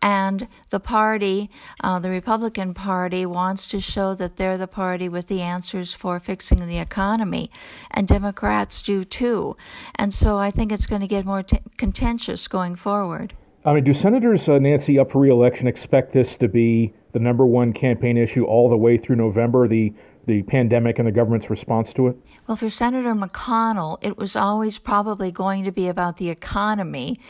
And 0.00 0.48
the 0.70 0.80
party, 0.80 1.50
uh, 1.82 1.98
the 1.98 2.10
Republican 2.10 2.74
Party, 2.74 3.26
wants 3.26 3.66
to 3.68 3.80
show 3.80 4.14
that 4.14 4.36
they're 4.36 4.58
the 4.58 4.68
party 4.68 5.08
with 5.08 5.28
the 5.28 5.40
answers 5.40 5.94
for 5.94 6.18
fixing 6.20 6.66
the 6.66 6.78
economy. 6.78 7.50
And 7.90 8.06
Democrats 8.06 8.82
do 8.82 9.04
too. 9.04 9.56
And 9.96 10.12
so 10.12 10.38
I 10.38 10.50
think 10.50 10.72
it's 10.72 10.86
going 10.86 11.02
to 11.02 11.06
get 11.06 11.24
more 11.24 11.42
t- 11.42 11.58
contentious 11.76 12.48
going 12.48 12.74
forward. 12.74 13.34
I 13.64 13.74
mean, 13.74 13.84
do 13.84 13.94
senators, 13.94 14.48
uh, 14.48 14.58
Nancy, 14.58 14.98
up 14.98 15.12
for 15.12 15.20
reelection 15.20 15.68
expect 15.68 16.12
this 16.12 16.34
to 16.36 16.48
be 16.48 16.92
the 17.12 17.20
number 17.20 17.46
one 17.46 17.72
campaign 17.72 18.16
issue 18.16 18.44
all 18.44 18.68
the 18.68 18.76
way 18.76 18.98
through 18.98 19.16
November, 19.16 19.68
the, 19.68 19.92
the 20.26 20.42
pandemic 20.42 20.98
and 20.98 21.06
the 21.06 21.12
government's 21.12 21.48
response 21.48 21.92
to 21.92 22.08
it? 22.08 22.16
Well, 22.48 22.56
for 22.56 22.68
Senator 22.68 23.14
McConnell, 23.14 23.98
it 24.02 24.18
was 24.18 24.34
always 24.34 24.80
probably 24.80 25.30
going 25.30 25.62
to 25.62 25.70
be 25.70 25.86
about 25.86 26.16
the 26.16 26.28
economy, 26.28 27.20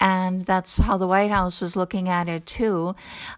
and 0.00 0.46
that's 0.46 0.78
how 0.78 0.96
the 0.96 1.06
White 1.06 1.30
House 1.30 1.60
was 1.60 1.76
looking 1.76 2.08
at 2.08 2.26
it 2.26 2.46
too. 2.46 2.94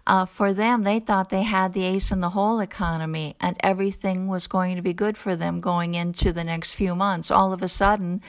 Uh, 0.06 0.24
for 0.24 0.52
them, 0.52 0.84
they 0.84 1.00
thought 1.00 1.30
they 1.30 1.42
had 1.42 1.72
the 1.72 1.84
ace 1.84 2.12
in 2.12 2.20
the 2.20 2.30
hole 2.30 2.60
economy, 2.60 3.34
and 3.40 3.56
everything 3.60 4.28
was 4.28 4.46
going 4.46 4.76
to 4.76 4.82
be 4.82 4.94
good 4.94 5.16
for 5.16 5.34
them 5.34 5.60
going 5.60 5.94
into 5.94 6.32
the 6.32 6.44
next 6.44 6.74
few 6.74 6.94
months. 6.94 7.32
All 7.32 7.52
of 7.52 7.62
a 7.62 7.68
sudden, 7.68 8.22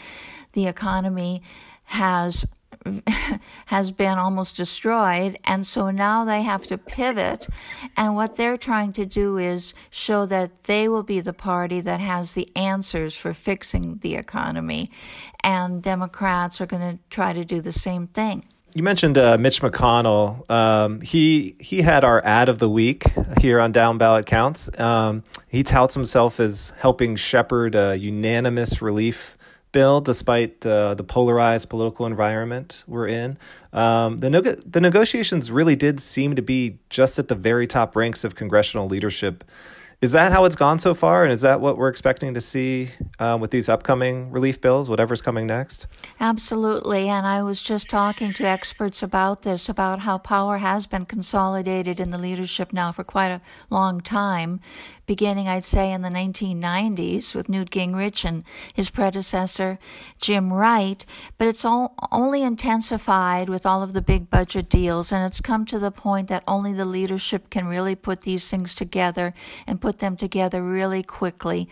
the 0.54 0.66
economy 0.66 1.44
has 1.90 2.48
has 3.68 3.92
been 3.92 4.18
almost 4.18 4.56
destroyed. 4.56 5.38
And 5.44 5.66
so 5.66 5.92
now 5.92 6.26
they 6.26 6.42
have 6.44 6.64
to 6.68 6.78
pivot. 6.78 7.48
And 7.98 8.16
what 8.16 8.38
they're 8.38 8.58
trying 8.58 8.94
to 8.94 9.06
do 9.06 9.38
is 9.38 9.74
show 9.90 10.26
that 10.28 10.66
they 10.66 10.88
will 10.88 11.04
be 11.04 11.20
the 11.20 11.34
party 11.34 11.82
that 11.82 12.00
has 12.00 12.34
the 12.34 12.50
answers 12.56 13.18
for 13.18 13.34
fixing 13.34 13.98
the 14.00 14.16
economy. 14.16 14.90
And 15.44 15.82
Democrats 15.82 16.62
are 16.62 16.66
going 16.66 16.98
to 16.98 17.04
try 17.10 17.34
to 17.34 17.46
do 17.46 17.62
the 17.62 17.74
same 17.74 18.08
thing. 18.08 18.46
You 18.74 18.84
mentioned 18.84 19.18
uh, 19.18 19.38
Mitch 19.38 19.62
McConnell. 19.62 20.50
Um, 20.52 21.00
he 21.00 21.56
he 21.62 21.82
had 21.82 22.04
our 22.04 22.22
ad 22.26 22.50
of 22.50 22.60
the 22.60 22.70
week 22.70 23.06
here 23.40 23.62
on 23.62 23.72
Down 23.72 23.98
Ballot 23.98 24.26
Counts. 24.26 24.70
Um, 24.78 25.24
he 25.48 25.64
touts 25.64 25.94
himself 25.94 26.42
as 26.42 26.74
helping 26.78 27.16
shepherd 27.16 27.74
a 27.74 27.98
unanimous 27.98 28.82
relief 28.82 29.38
bill, 29.76 30.00
despite 30.00 30.66
uh, 30.66 30.94
the 30.94 31.04
polarized 31.04 31.68
political 31.70 32.06
environment 32.06 32.86
we're 32.88 33.10
in. 33.10 33.38
Um, 33.74 34.20
the, 34.20 34.30
no- 34.30 34.40
the 34.40 34.80
negotiations 34.80 35.52
really 35.52 35.76
did 35.76 36.00
seem 36.00 36.34
to 36.38 36.42
be 36.42 36.78
just 36.90 37.20
at 37.20 37.28
the 37.28 37.36
very 37.36 37.68
top 37.68 37.94
ranks 37.94 38.24
of 38.24 38.36
congressional 38.36 38.88
leadership 38.88 39.44
is 40.02 40.12
that 40.12 40.32
how 40.32 40.46
it's 40.46 40.56
gone 40.56 40.80
so 40.80 40.94
far? 40.94 41.24
And 41.24 41.32
is 41.32 41.42
that 41.42 41.62
what 41.62 41.78
we're 41.78 41.88
expecting 41.88 42.34
to 42.34 42.42
see 42.42 42.90
uh, 43.20 43.38
with 43.40 43.52
these 43.52 43.70
upcoming 43.70 44.30
relief 44.30 44.60
bills, 44.60 44.90
whatever's 44.90 45.22
coming 45.22 45.48
next? 45.48 45.88
Absolutely. 46.20 47.08
And 47.08 47.26
I 47.26 47.42
was 47.42 47.62
just 47.62 47.90
talking 47.90 48.34
to 48.34 48.44
experts 48.46 49.02
about 49.02 49.44
this, 49.44 49.70
about 49.70 50.00
how 50.00 50.18
power 50.18 50.58
has 50.58 50.86
been 50.86 51.06
consolidated 51.06 52.00
in 52.00 52.10
the 52.10 52.18
leadership 52.18 52.74
now 52.74 52.92
for 52.92 53.04
quite 53.04 53.30
a 53.30 53.42
long 53.70 54.02
time, 54.02 54.60
beginning, 55.06 55.48
I'd 55.48 55.64
say, 55.64 55.92
in 55.92 56.02
the 56.02 56.10
1990s 56.10 57.34
with 57.34 57.50
Newt 57.50 57.70
Gingrich 57.70 58.26
and 58.26 58.44
his 58.74 58.90
predecessor, 58.90 59.80
Jim 60.20 60.52
Wright. 60.52 61.06
But 61.38 61.48
it's 61.48 61.64
all, 61.64 61.96
only 62.12 62.44
intensified 62.44 63.50
with 63.50 63.66
all 63.66 63.82
of 63.82 63.94
the 63.94 64.02
big 64.02 64.30
budget 64.30 64.70
deals. 64.70 65.12
And 65.12 65.26
it's 65.26 65.42
come 65.42 65.66
to 65.68 65.80
the 65.80 65.92
point 65.92 66.28
that 66.28 66.44
only 66.48 66.74
the 66.74 66.86
leadership 66.86 67.50
can 67.50 67.68
really 67.68 67.96
put 67.96 68.22
these 68.22 68.50
things 68.50 68.76
together 68.76 69.34
and 69.66 69.82
put 69.82 69.95
them 70.00 70.16
together 70.16 70.62
really 70.64 71.04
quickly 71.04 71.70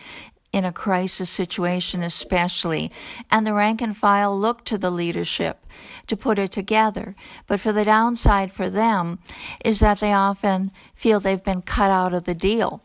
in 0.54 0.64
a 0.64 0.72
crisis 0.72 1.28
situation, 1.28 2.04
especially. 2.04 2.88
And 3.28 3.44
the 3.44 3.52
rank 3.52 3.82
and 3.82 3.96
file 3.96 4.38
look 4.38 4.64
to 4.66 4.78
the 4.78 4.90
leadership 4.90 5.66
to 6.06 6.16
put 6.16 6.38
it 6.38 6.52
together. 6.52 7.16
But 7.48 7.58
for 7.58 7.72
the 7.72 7.84
downside 7.84 8.52
for 8.52 8.70
them 8.70 9.18
is 9.64 9.80
that 9.80 9.98
they 9.98 10.12
often 10.12 10.70
feel 10.94 11.18
they've 11.18 11.42
been 11.42 11.62
cut 11.62 11.90
out 11.90 12.14
of 12.14 12.22
the 12.24 12.36
deal. 12.36 12.84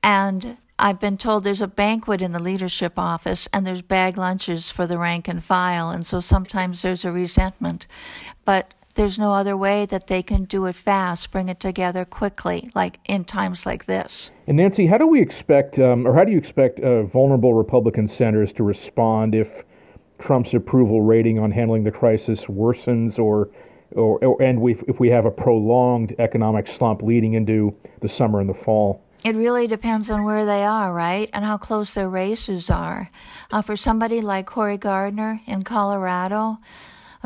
And 0.00 0.58
I've 0.78 1.00
been 1.00 1.18
told 1.18 1.42
there's 1.42 1.60
a 1.60 1.66
banquet 1.66 2.22
in 2.22 2.30
the 2.30 2.42
leadership 2.42 2.92
office 2.96 3.48
and 3.52 3.66
there's 3.66 3.82
bag 3.82 4.16
lunches 4.16 4.70
for 4.70 4.86
the 4.86 4.96
rank 4.96 5.26
and 5.26 5.42
file. 5.42 5.90
And 5.90 6.06
so 6.06 6.20
sometimes 6.20 6.82
there's 6.82 7.04
a 7.04 7.10
resentment. 7.10 7.88
But 8.44 8.74
there's 8.98 9.18
no 9.18 9.32
other 9.32 9.56
way 9.56 9.86
that 9.86 10.08
they 10.08 10.24
can 10.24 10.42
do 10.42 10.66
it 10.66 10.74
fast, 10.74 11.30
bring 11.30 11.48
it 11.48 11.60
together 11.60 12.04
quickly, 12.04 12.68
like 12.74 12.98
in 13.04 13.24
times 13.24 13.64
like 13.64 13.86
this. 13.86 14.32
And 14.48 14.56
Nancy, 14.56 14.86
how 14.86 14.98
do 14.98 15.06
we 15.06 15.22
expect, 15.22 15.78
um, 15.78 16.04
or 16.04 16.12
how 16.12 16.24
do 16.24 16.32
you 16.32 16.38
expect 16.38 16.80
uh, 16.80 17.04
vulnerable 17.04 17.54
Republican 17.54 18.08
senators 18.08 18.52
to 18.54 18.64
respond 18.64 19.36
if 19.36 19.62
Trump's 20.18 20.52
approval 20.52 21.00
rating 21.02 21.38
on 21.38 21.52
handling 21.52 21.84
the 21.84 21.92
crisis 21.92 22.46
worsens, 22.46 23.20
or, 23.20 23.50
or, 23.92 24.18
or 24.24 24.42
and 24.42 24.60
we, 24.60 24.74
if 24.88 24.98
we 24.98 25.08
have 25.10 25.26
a 25.26 25.30
prolonged 25.30 26.16
economic 26.18 26.66
slump 26.66 27.00
leading 27.00 27.34
into 27.34 27.72
the 28.00 28.08
summer 28.08 28.40
and 28.40 28.50
the 28.50 28.54
fall? 28.54 29.00
It 29.24 29.36
really 29.36 29.68
depends 29.68 30.10
on 30.10 30.24
where 30.24 30.44
they 30.44 30.64
are, 30.64 30.92
right? 30.92 31.30
And 31.32 31.44
how 31.44 31.56
close 31.56 31.94
their 31.94 32.08
races 32.08 32.68
are. 32.68 33.10
Uh, 33.52 33.62
for 33.62 33.76
somebody 33.76 34.20
like 34.20 34.46
Cory 34.46 34.76
Gardner 34.76 35.40
in 35.46 35.62
Colorado, 35.62 36.58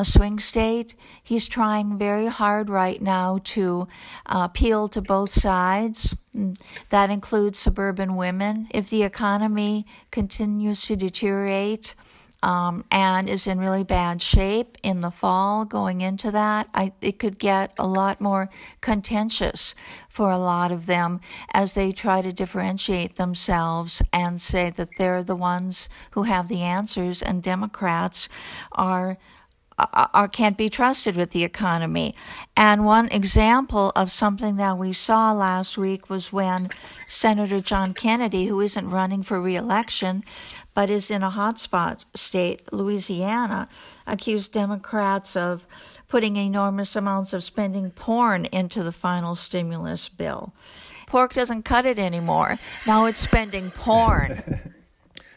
a 0.03 0.05
swing 0.05 0.39
state. 0.41 0.95
He's 1.23 1.47
trying 1.49 1.97
very 1.97 2.27
hard 2.27 2.69
right 2.69 3.01
now 3.01 3.39
to 3.55 3.89
uh, 4.27 4.49
appeal 4.51 4.89
to 4.89 5.01
both 5.01 5.31
sides. 5.31 6.17
That 6.91 7.09
includes 7.11 7.59
suburban 7.59 8.17
women. 8.17 8.67
If 8.71 8.91
the 8.91 9.05
economy 9.05 9.87
continues 10.11 10.83
to 10.83 10.97
deteriorate, 10.97 11.95
um, 12.43 12.85
and 12.91 13.31
is 13.31 13.47
in 13.47 13.59
really 13.61 13.85
bad 13.85 14.21
shape 14.21 14.77
in 14.83 15.01
the 15.01 15.13
fall 15.13 15.65
going 15.65 16.01
into 16.01 16.33
that, 16.33 16.69
I, 16.75 16.93
it 17.01 17.21
could 17.21 17.39
get 17.39 17.73
a 17.79 17.87
lot 17.87 18.21
more 18.21 18.51
contentious 18.81 19.77
for 20.09 20.33
a 20.33 20.39
lot 20.39 20.73
of 20.73 20.87
them 20.87 21.21
as 21.55 21.75
they 21.75 21.93
try 21.93 22.21
to 22.21 22.33
differentiate 22.33 23.15
themselves 23.15 24.03
and 24.13 24.41
say 24.41 24.71
that 24.71 24.97
they're 24.99 25.23
the 25.23 25.37
ones 25.37 25.89
who 26.13 26.25
have 26.25 26.49
the 26.49 26.63
answers, 26.63 27.23
and 27.23 27.45
Democrats 27.45 28.29
are 28.73 29.19
are, 29.79 30.29
can't 30.29 30.57
be 30.57 30.69
trusted 30.69 31.17
with 31.17 31.31
the 31.31 31.45
economy. 31.45 32.15
And 32.57 32.85
one 32.85 33.09
example 33.09 33.93
of 33.97 34.11
something 34.11 34.57
that 34.57 34.79
we 34.79 34.93
saw 34.93 35.33
last 35.33 35.79
week 35.79 36.11
was 36.11 36.33
when 36.33 36.71
Senator 37.07 37.61
John 37.61 37.95
Kennedy, 37.95 38.47
who 38.47 38.61
isn't 38.61 38.91
running 38.91 39.23
for 39.23 39.41
reelection, 39.41 40.25
but 40.75 40.91
is 40.91 41.11
in 41.11 41.23
a 41.23 41.31
hotspot 41.31 42.05
state, 42.15 42.73
Louisiana, 42.73 43.69
accused 44.07 44.53
Democrats 44.53 45.37
of 45.37 45.67
putting 46.09 46.37
enormous 46.37 46.95
amounts 46.97 47.33
of 47.33 47.43
spending 47.45 47.91
porn 47.91 48.47
into 48.47 48.83
the 48.83 48.93
final 48.93 49.35
stimulus 49.35 50.09
bill. 50.09 50.53
Pork 51.07 51.35
doesn't 51.35 51.65
cut 51.65 51.85
it 51.85 51.99
anymore. 51.99 52.59
Now 52.87 53.05
it's 53.07 53.21
spending 53.21 53.71
porn. 53.71 54.73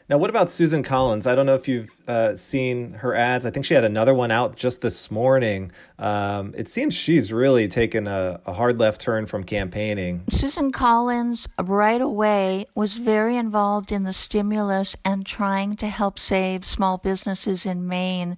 Now, 0.08 0.20
what 0.20 0.30
about 0.30 0.52
Susan 0.52 0.84
Collins? 0.84 1.26
I 1.26 1.34
don't 1.34 1.48
know 1.48 1.56
if 1.56 1.68
you've 1.68 2.00
uh, 2.08 2.36
seen 2.36 2.94
her 2.94 3.16
ads. 3.16 3.44
I 3.44 3.50
think 3.50 3.66
she 3.66 3.74
had 3.74 3.84
another 3.84 4.14
one 4.14 4.30
out 4.30 4.56
just 4.56 4.82
this 4.82 5.10
morning. 5.10 5.72
Um, 5.98 6.54
it 6.56 6.68
seems 6.68 6.94
she's 6.94 7.34
really 7.34 7.68
taken 7.68 8.06
a, 8.08 8.40
a, 8.46 8.54
hard 8.54 8.80
left 8.80 9.02
turn 9.02 9.26
from 9.26 9.44
campaigning. 9.44 10.24
Susan 10.30 10.72
Collins, 10.72 11.48
right 11.60 12.02
away, 12.02 12.66
was 12.76 12.94
very 12.94 13.36
involved 13.36 13.92
in 13.92 14.04
the 14.04 14.14
stimulus 14.14 14.96
and 15.04 15.26
trying 15.26 15.74
to 15.76 15.88
help 15.88 16.20
save 16.20 16.66
small 16.66 17.00
businesses 17.00 17.66
in 17.66 17.88
Maine 17.88 18.36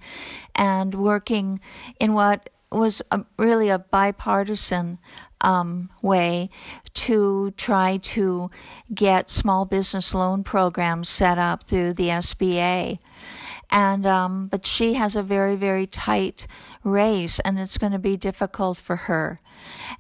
and 0.56 0.96
working 0.96 1.60
in 2.00 2.14
what 2.14 2.50
was 2.72 3.02
a, 3.12 3.26
really 3.38 3.68
a 3.68 3.80
bipartisan 3.80 5.00
um, 5.42 5.90
way 6.02 6.50
to 6.94 7.52
try 7.52 7.98
to 7.98 8.50
get 8.94 9.32
small 9.32 9.66
business 9.66 10.14
loan 10.14 10.44
programs 10.44 11.10
set 11.10 11.38
up 11.38 11.64
through 11.64 11.94
the 11.94 12.10
SBA. 12.10 13.00
And 13.70 14.06
um, 14.06 14.48
but 14.48 14.66
she 14.66 14.94
has 14.94 15.16
a 15.16 15.24
very 15.24 15.56
very 15.58 15.86
tight 15.86 16.48
race, 16.86 17.40
and 17.42 17.60
it's 17.60 17.78
going 17.78 17.92
to 17.92 18.00
be 18.00 18.16
difficult 18.16 18.78
for 18.78 18.96
her. 18.96 19.40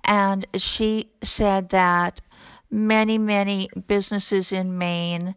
And 0.05 0.45
she 0.55 1.09
said 1.21 1.69
that 1.69 2.21
many 2.71 3.17
many 3.17 3.69
businesses 3.87 4.53
in 4.53 4.77
Maine 4.77 5.35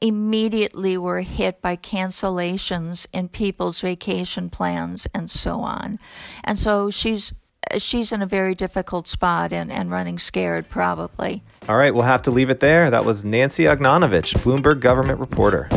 immediately 0.00 0.96
were 0.96 1.20
hit 1.22 1.60
by 1.60 1.76
cancellations 1.76 3.06
in 3.12 3.28
people's 3.28 3.80
vacation 3.80 4.50
plans 4.50 5.06
and 5.14 5.30
so 5.30 5.60
on. 5.60 5.98
And 6.42 6.58
so 6.58 6.90
she's 6.90 7.32
she's 7.78 8.12
in 8.12 8.22
a 8.22 8.26
very 8.26 8.54
difficult 8.54 9.06
spot 9.06 9.52
and, 9.52 9.70
and 9.70 9.90
running 9.90 10.18
scared, 10.18 10.68
probably. 10.68 11.42
All 11.68 11.76
right, 11.76 11.94
we'll 11.94 12.04
have 12.04 12.22
to 12.22 12.30
leave 12.30 12.50
it 12.50 12.60
there. 12.60 12.90
That 12.90 13.04
was 13.04 13.24
Nancy 13.24 13.64
Ognanovich, 13.64 14.34
Bloomberg 14.38 14.80
government 14.80 15.20
reporter. 15.20 15.68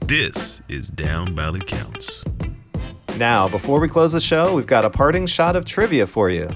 This 0.00 0.62
is 0.68 0.88
Down 0.90 1.34
Ballot 1.34 1.66
Counts. 1.66 2.22
Now, 3.18 3.48
before 3.48 3.80
we 3.80 3.88
close 3.88 4.12
the 4.12 4.20
show, 4.20 4.54
we've 4.54 4.66
got 4.66 4.84
a 4.84 4.90
parting 4.90 5.26
shot 5.26 5.56
of 5.56 5.64
trivia 5.64 6.06
for 6.06 6.30
you. 6.30 6.48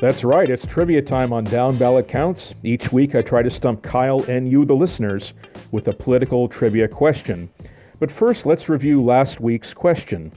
That's 0.00 0.24
right, 0.24 0.48
it's 0.48 0.64
trivia 0.64 1.02
time 1.02 1.32
on 1.32 1.44
Down 1.44 1.76
Ballot 1.76 2.08
Counts. 2.08 2.54
Each 2.62 2.92
week 2.92 3.14
I 3.14 3.20
try 3.20 3.42
to 3.42 3.50
stump 3.50 3.82
Kyle 3.82 4.22
and 4.28 4.50
you, 4.50 4.64
the 4.64 4.74
listeners, 4.74 5.32
with 5.70 5.88
a 5.88 5.92
political 5.92 6.48
trivia 6.48 6.88
question. 6.88 7.50
But 7.98 8.12
first, 8.12 8.46
let's 8.46 8.68
review 8.68 9.02
last 9.02 9.40
week's 9.40 9.74
question. 9.74 10.32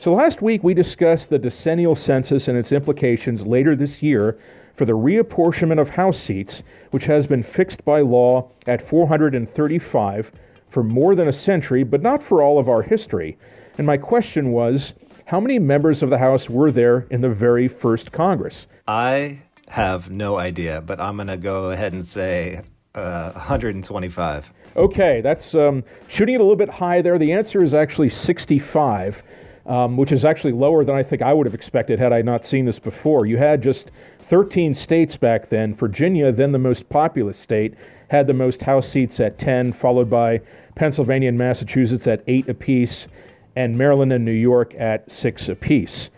So 0.00 0.12
last 0.12 0.40
week 0.40 0.62
we 0.62 0.74
discussed 0.74 1.28
the 1.28 1.40
decennial 1.40 1.96
census 1.96 2.46
and 2.46 2.56
its 2.56 2.70
implications 2.70 3.42
later 3.42 3.74
this 3.74 4.00
year 4.00 4.38
for 4.76 4.84
the 4.84 4.92
reapportionment 4.92 5.80
of 5.80 5.88
House 5.88 6.20
seats, 6.20 6.62
which 6.92 7.04
has 7.06 7.26
been 7.26 7.42
fixed 7.42 7.84
by 7.84 8.00
law 8.02 8.48
at 8.68 8.88
435 8.88 10.30
for 10.70 10.84
more 10.84 11.16
than 11.16 11.26
a 11.26 11.32
century, 11.32 11.82
but 11.82 12.00
not 12.00 12.22
for 12.22 12.44
all 12.44 12.60
of 12.60 12.68
our 12.68 12.82
history. 12.82 13.36
And 13.76 13.88
my 13.88 13.96
question 13.96 14.52
was 14.52 14.92
how 15.24 15.40
many 15.40 15.58
members 15.58 16.00
of 16.00 16.10
the 16.10 16.18
House 16.18 16.48
were 16.48 16.70
there 16.70 17.08
in 17.10 17.20
the 17.20 17.28
very 17.28 17.66
first 17.66 18.12
Congress? 18.12 18.66
I 18.86 19.42
have 19.66 20.10
no 20.10 20.38
idea, 20.38 20.80
but 20.80 21.00
I'm 21.00 21.16
going 21.16 21.26
to 21.26 21.36
go 21.36 21.70
ahead 21.70 21.92
and 21.92 22.06
say 22.06 22.62
uh, 22.94 23.32
125. 23.32 24.52
Okay, 24.76 25.20
that's 25.22 25.56
um, 25.56 25.82
shooting 26.08 26.36
it 26.36 26.40
a 26.40 26.44
little 26.44 26.54
bit 26.54 26.70
high 26.70 27.02
there. 27.02 27.18
The 27.18 27.32
answer 27.32 27.64
is 27.64 27.74
actually 27.74 28.10
65 28.10 29.24
um, 29.68 29.96
which 29.96 30.10
is 30.10 30.24
actually 30.24 30.52
lower 30.52 30.82
than 30.82 30.96
I 30.96 31.02
think 31.02 31.22
I 31.22 31.32
would 31.32 31.46
have 31.46 31.54
expected 31.54 31.98
had 31.98 32.12
I 32.12 32.22
not 32.22 32.44
seen 32.44 32.64
this 32.64 32.78
before. 32.78 33.26
You 33.26 33.36
had 33.36 33.62
just 33.62 33.90
13 34.18 34.74
states 34.74 35.16
back 35.16 35.50
then. 35.50 35.74
Virginia, 35.74 36.32
then 36.32 36.52
the 36.52 36.58
most 36.58 36.88
populous 36.88 37.38
state, 37.38 37.74
had 38.08 38.26
the 38.26 38.32
most 38.32 38.62
House 38.62 38.88
seats 38.88 39.20
at 39.20 39.38
10, 39.38 39.74
followed 39.74 40.08
by 40.08 40.40
Pennsylvania 40.74 41.28
and 41.28 41.36
Massachusetts 41.36 42.06
at 42.06 42.24
8 42.26 42.48
apiece, 42.48 43.06
and 43.56 43.76
Maryland 43.76 44.12
and 44.12 44.24
New 44.24 44.32
York 44.32 44.74
at 44.76 45.10
6 45.12 45.48
apiece. 45.48 46.08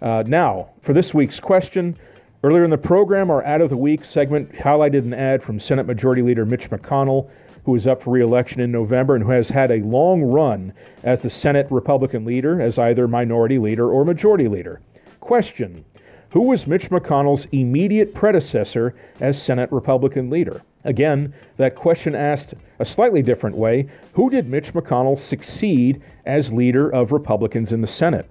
Uh, 0.00 0.22
now, 0.26 0.70
for 0.82 0.92
this 0.92 1.12
week's 1.12 1.40
question, 1.40 1.96
earlier 2.44 2.64
in 2.64 2.70
the 2.70 2.78
program, 2.78 3.30
our 3.30 3.42
Ad 3.42 3.60
of 3.60 3.70
the 3.70 3.76
Week 3.76 4.04
segment 4.04 4.52
highlighted 4.52 5.00
an 5.00 5.14
ad 5.14 5.42
from 5.42 5.58
Senate 5.58 5.86
Majority 5.86 6.22
Leader 6.22 6.46
Mitch 6.46 6.70
McConnell 6.70 7.28
who 7.64 7.74
is 7.76 7.86
up 7.86 8.02
for 8.02 8.10
reelection 8.10 8.60
in 8.60 8.72
November 8.72 9.14
and 9.14 9.24
who 9.24 9.30
has 9.30 9.48
had 9.48 9.70
a 9.70 9.84
long 9.84 10.22
run 10.22 10.72
as 11.04 11.22
the 11.22 11.30
Senate 11.30 11.66
Republican 11.70 12.24
leader, 12.24 12.60
as 12.60 12.78
either 12.78 13.06
minority 13.06 13.58
leader 13.58 13.90
or 13.90 14.04
majority 14.04 14.48
leader. 14.48 14.80
Question 15.20 15.84
Who 16.30 16.46
was 16.48 16.66
Mitch 16.66 16.90
McConnell's 16.90 17.46
immediate 17.52 18.14
predecessor 18.14 18.94
as 19.20 19.40
Senate 19.40 19.70
Republican 19.70 20.30
leader? 20.30 20.62
Again, 20.84 21.34
that 21.58 21.74
question 21.74 22.14
asked 22.14 22.54
a 22.78 22.86
slightly 22.86 23.22
different 23.22 23.56
way 23.56 23.88
Who 24.14 24.30
did 24.30 24.48
Mitch 24.48 24.72
McConnell 24.72 25.18
succeed 25.18 26.00
as 26.26 26.52
leader 26.52 26.88
of 26.88 27.12
Republicans 27.12 27.72
in 27.72 27.80
the 27.80 27.86
Senate? 27.86 28.28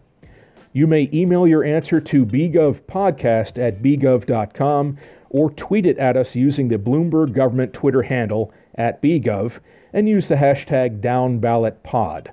You 0.73 0.85
may 0.85 1.09
email 1.11 1.47
your 1.47 1.63
answer 1.63 1.99
to 1.99 2.25
bgovpodcast 2.25 3.57
at 3.57 3.81
bgov.com 3.81 4.97
or 5.29 5.51
tweet 5.51 5.85
it 5.85 5.97
at 5.97 6.17
us 6.17 6.35
using 6.35 6.67
the 6.67 6.77
Bloomberg 6.77 7.33
government 7.33 7.73
Twitter 7.73 8.01
handle 8.01 8.51
at 8.75 9.01
bgov 9.01 9.59
and 9.93 10.07
use 10.07 10.27
the 10.27 10.35
hashtag 10.35 11.01
DownBallotPod. 11.01 12.27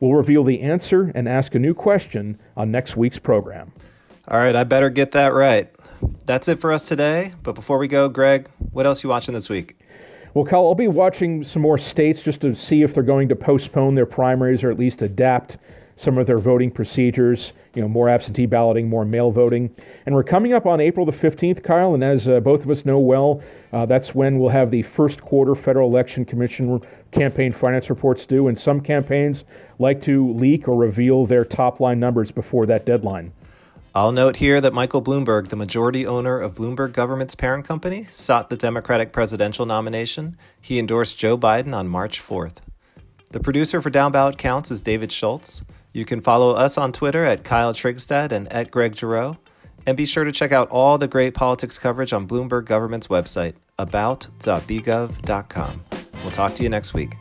We'll 0.00 0.14
reveal 0.14 0.44
the 0.44 0.60
answer 0.60 1.10
and 1.14 1.28
ask 1.28 1.54
a 1.54 1.58
new 1.58 1.74
question 1.74 2.38
on 2.56 2.70
next 2.70 2.96
week's 2.96 3.18
program. 3.18 3.72
All 4.28 4.38
right, 4.38 4.56
I 4.56 4.64
better 4.64 4.90
get 4.90 5.12
that 5.12 5.32
right. 5.32 5.72
That's 6.26 6.48
it 6.48 6.60
for 6.60 6.72
us 6.72 6.82
today. 6.86 7.32
But 7.42 7.54
before 7.54 7.78
we 7.78 7.88
go, 7.88 8.08
Greg, 8.08 8.48
what 8.72 8.86
else 8.86 9.02
are 9.02 9.06
you 9.06 9.10
watching 9.10 9.34
this 9.34 9.48
week? 9.48 9.78
Well, 10.34 10.44
Cal, 10.44 10.66
I'll 10.66 10.74
be 10.74 10.88
watching 10.88 11.44
some 11.44 11.62
more 11.62 11.78
states 11.78 12.20
just 12.20 12.42
to 12.42 12.54
see 12.54 12.82
if 12.82 12.92
they're 12.92 13.02
going 13.02 13.28
to 13.30 13.36
postpone 13.36 13.94
their 13.94 14.04
primaries 14.04 14.62
or 14.62 14.70
at 14.70 14.78
least 14.78 15.00
adapt 15.00 15.56
some 15.96 16.18
of 16.18 16.26
their 16.26 16.38
voting 16.38 16.70
procedures, 16.70 17.52
you 17.76 17.82
know, 17.82 17.88
more 17.88 18.08
absentee 18.08 18.46
balloting, 18.46 18.88
more 18.88 19.04
mail 19.04 19.30
voting. 19.30 19.70
And 20.06 20.14
we're 20.14 20.24
coming 20.24 20.54
up 20.54 20.64
on 20.64 20.80
April 20.80 21.04
the 21.04 21.12
15th, 21.12 21.62
Kyle, 21.62 21.92
and 21.92 22.02
as 22.02 22.26
uh, 22.26 22.40
both 22.40 22.62
of 22.62 22.70
us 22.70 22.86
know 22.86 22.98
well, 22.98 23.42
uh, 23.72 23.84
that's 23.84 24.14
when 24.14 24.38
we'll 24.38 24.50
have 24.50 24.70
the 24.70 24.82
first 24.82 25.20
quarter 25.20 25.54
Federal 25.54 25.90
Election 25.90 26.24
Commission 26.24 26.80
campaign 27.12 27.52
finance 27.52 27.90
reports 27.90 28.24
due, 28.24 28.48
and 28.48 28.58
some 28.58 28.80
campaigns 28.80 29.44
like 29.78 30.02
to 30.04 30.32
leak 30.32 30.66
or 30.66 30.76
reveal 30.76 31.26
their 31.26 31.44
top 31.44 31.78
line 31.78 32.00
numbers 32.00 32.30
before 32.30 32.64
that 32.64 32.86
deadline. 32.86 33.32
I'll 33.94 34.12
note 34.12 34.36
here 34.36 34.60
that 34.60 34.74
Michael 34.74 35.02
Bloomberg, 35.02 35.48
the 35.48 35.56
majority 35.56 36.06
owner 36.06 36.38
of 36.38 36.54
Bloomberg 36.54 36.92
Government's 36.92 37.34
parent 37.34 37.66
company, 37.66 38.04
sought 38.04 38.50
the 38.50 38.56
Democratic 38.56 39.12
presidential 39.12 39.66
nomination. 39.66 40.36
He 40.60 40.78
endorsed 40.78 41.18
Joe 41.18 41.36
Biden 41.36 41.74
on 41.74 41.88
March 41.88 42.22
4th. 42.22 42.56
The 43.32 43.40
producer 43.40 43.80
for 43.80 43.90
Down 43.90 44.12
Ballot 44.12 44.38
Counts 44.38 44.70
is 44.70 44.80
David 44.80 45.12
Schultz. 45.12 45.64
You 45.96 46.04
can 46.04 46.20
follow 46.20 46.52
us 46.52 46.76
on 46.76 46.92
Twitter 46.92 47.24
at 47.24 47.42
Kyle 47.42 47.72
Trigstad 47.72 48.30
and 48.30 48.52
at 48.52 48.70
Greg 48.70 48.94
Giroux. 48.94 49.38
And 49.86 49.96
be 49.96 50.04
sure 50.04 50.24
to 50.24 50.32
check 50.32 50.52
out 50.52 50.68
all 50.68 50.98
the 50.98 51.08
great 51.08 51.32
politics 51.32 51.78
coverage 51.78 52.12
on 52.12 52.28
Bloomberg 52.28 52.66
Government's 52.66 53.06
website, 53.06 53.54
about.bgov.com. 53.78 55.84
We'll 56.22 56.32
talk 56.32 56.54
to 56.56 56.62
you 56.62 56.68
next 56.68 56.92
week. 56.92 57.14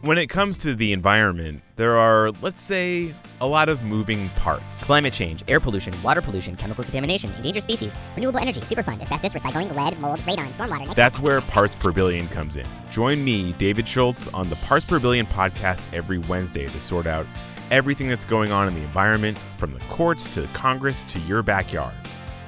When 0.00 0.18
it 0.18 0.26
comes 0.26 0.58
to 0.58 0.74
the 0.74 0.92
environment, 0.92 1.62
there 1.76 1.96
are, 1.96 2.32
let's 2.42 2.62
say, 2.62 3.14
a 3.40 3.46
lot 3.46 3.68
of 3.68 3.84
moving 3.84 4.30
parts. 4.30 4.82
Climate 4.82 5.12
change, 5.12 5.44
air 5.46 5.60
pollution, 5.60 5.94
water 6.02 6.20
pollution, 6.20 6.56
chemical 6.56 6.82
contamination, 6.82 7.32
endangered 7.34 7.62
species, 7.62 7.92
renewable 8.16 8.40
energy, 8.40 8.62
superfund, 8.62 9.00
asbestos, 9.00 9.34
recycling, 9.34 9.72
lead, 9.76 9.96
mold, 10.00 10.18
radon, 10.20 10.48
stormwater. 10.48 10.92
That's 10.96 11.20
where 11.20 11.40
Parts 11.40 11.76
Per 11.76 11.92
Billion 11.92 12.26
comes 12.28 12.56
in. 12.56 12.66
Join 12.98 13.22
me, 13.22 13.52
David 13.52 13.86
Schultz, 13.86 14.26
on 14.34 14.50
the 14.50 14.56
Parts 14.56 14.84
Per 14.84 14.98
Billion 14.98 15.24
podcast 15.24 15.84
every 15.94 16.18
Wednesday 16.18 16.66
to 16.66 16.80
sort 16.80 17.06
out 17.06 17.26
everything 17.70 18.08
that's 18.08 18.24
going 18.24 18.50
on 18.50 18.66
in 18.66 18.74
the 18.74 18.80
environment, 18.80 19.38
from 19.56 19.72
the 19.72 19.78
courts 19.82 20.26
to 20.34 20.48
Congress 20.48 21.04
to 21.04 21.20
your 21.20 21.44
backyard. 21.44 21.94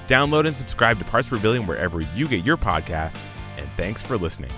Download 0.08 0.48
and 0.48 0.56
subscribe 0.56 0.98
to 0.98 1.04
Parts 1.04 1.28
Per 1.28 1.38
Billion 1.38 1.68
wherever 1.68 2.00
you 2.00 2.26
get 2.26 2.44
your 2.44 2.56
podcasts, 2.56 3.28
and 3.58 3.68
thanks 3.76 4.02
for 4.02 4.18
listening. 4.18 4.50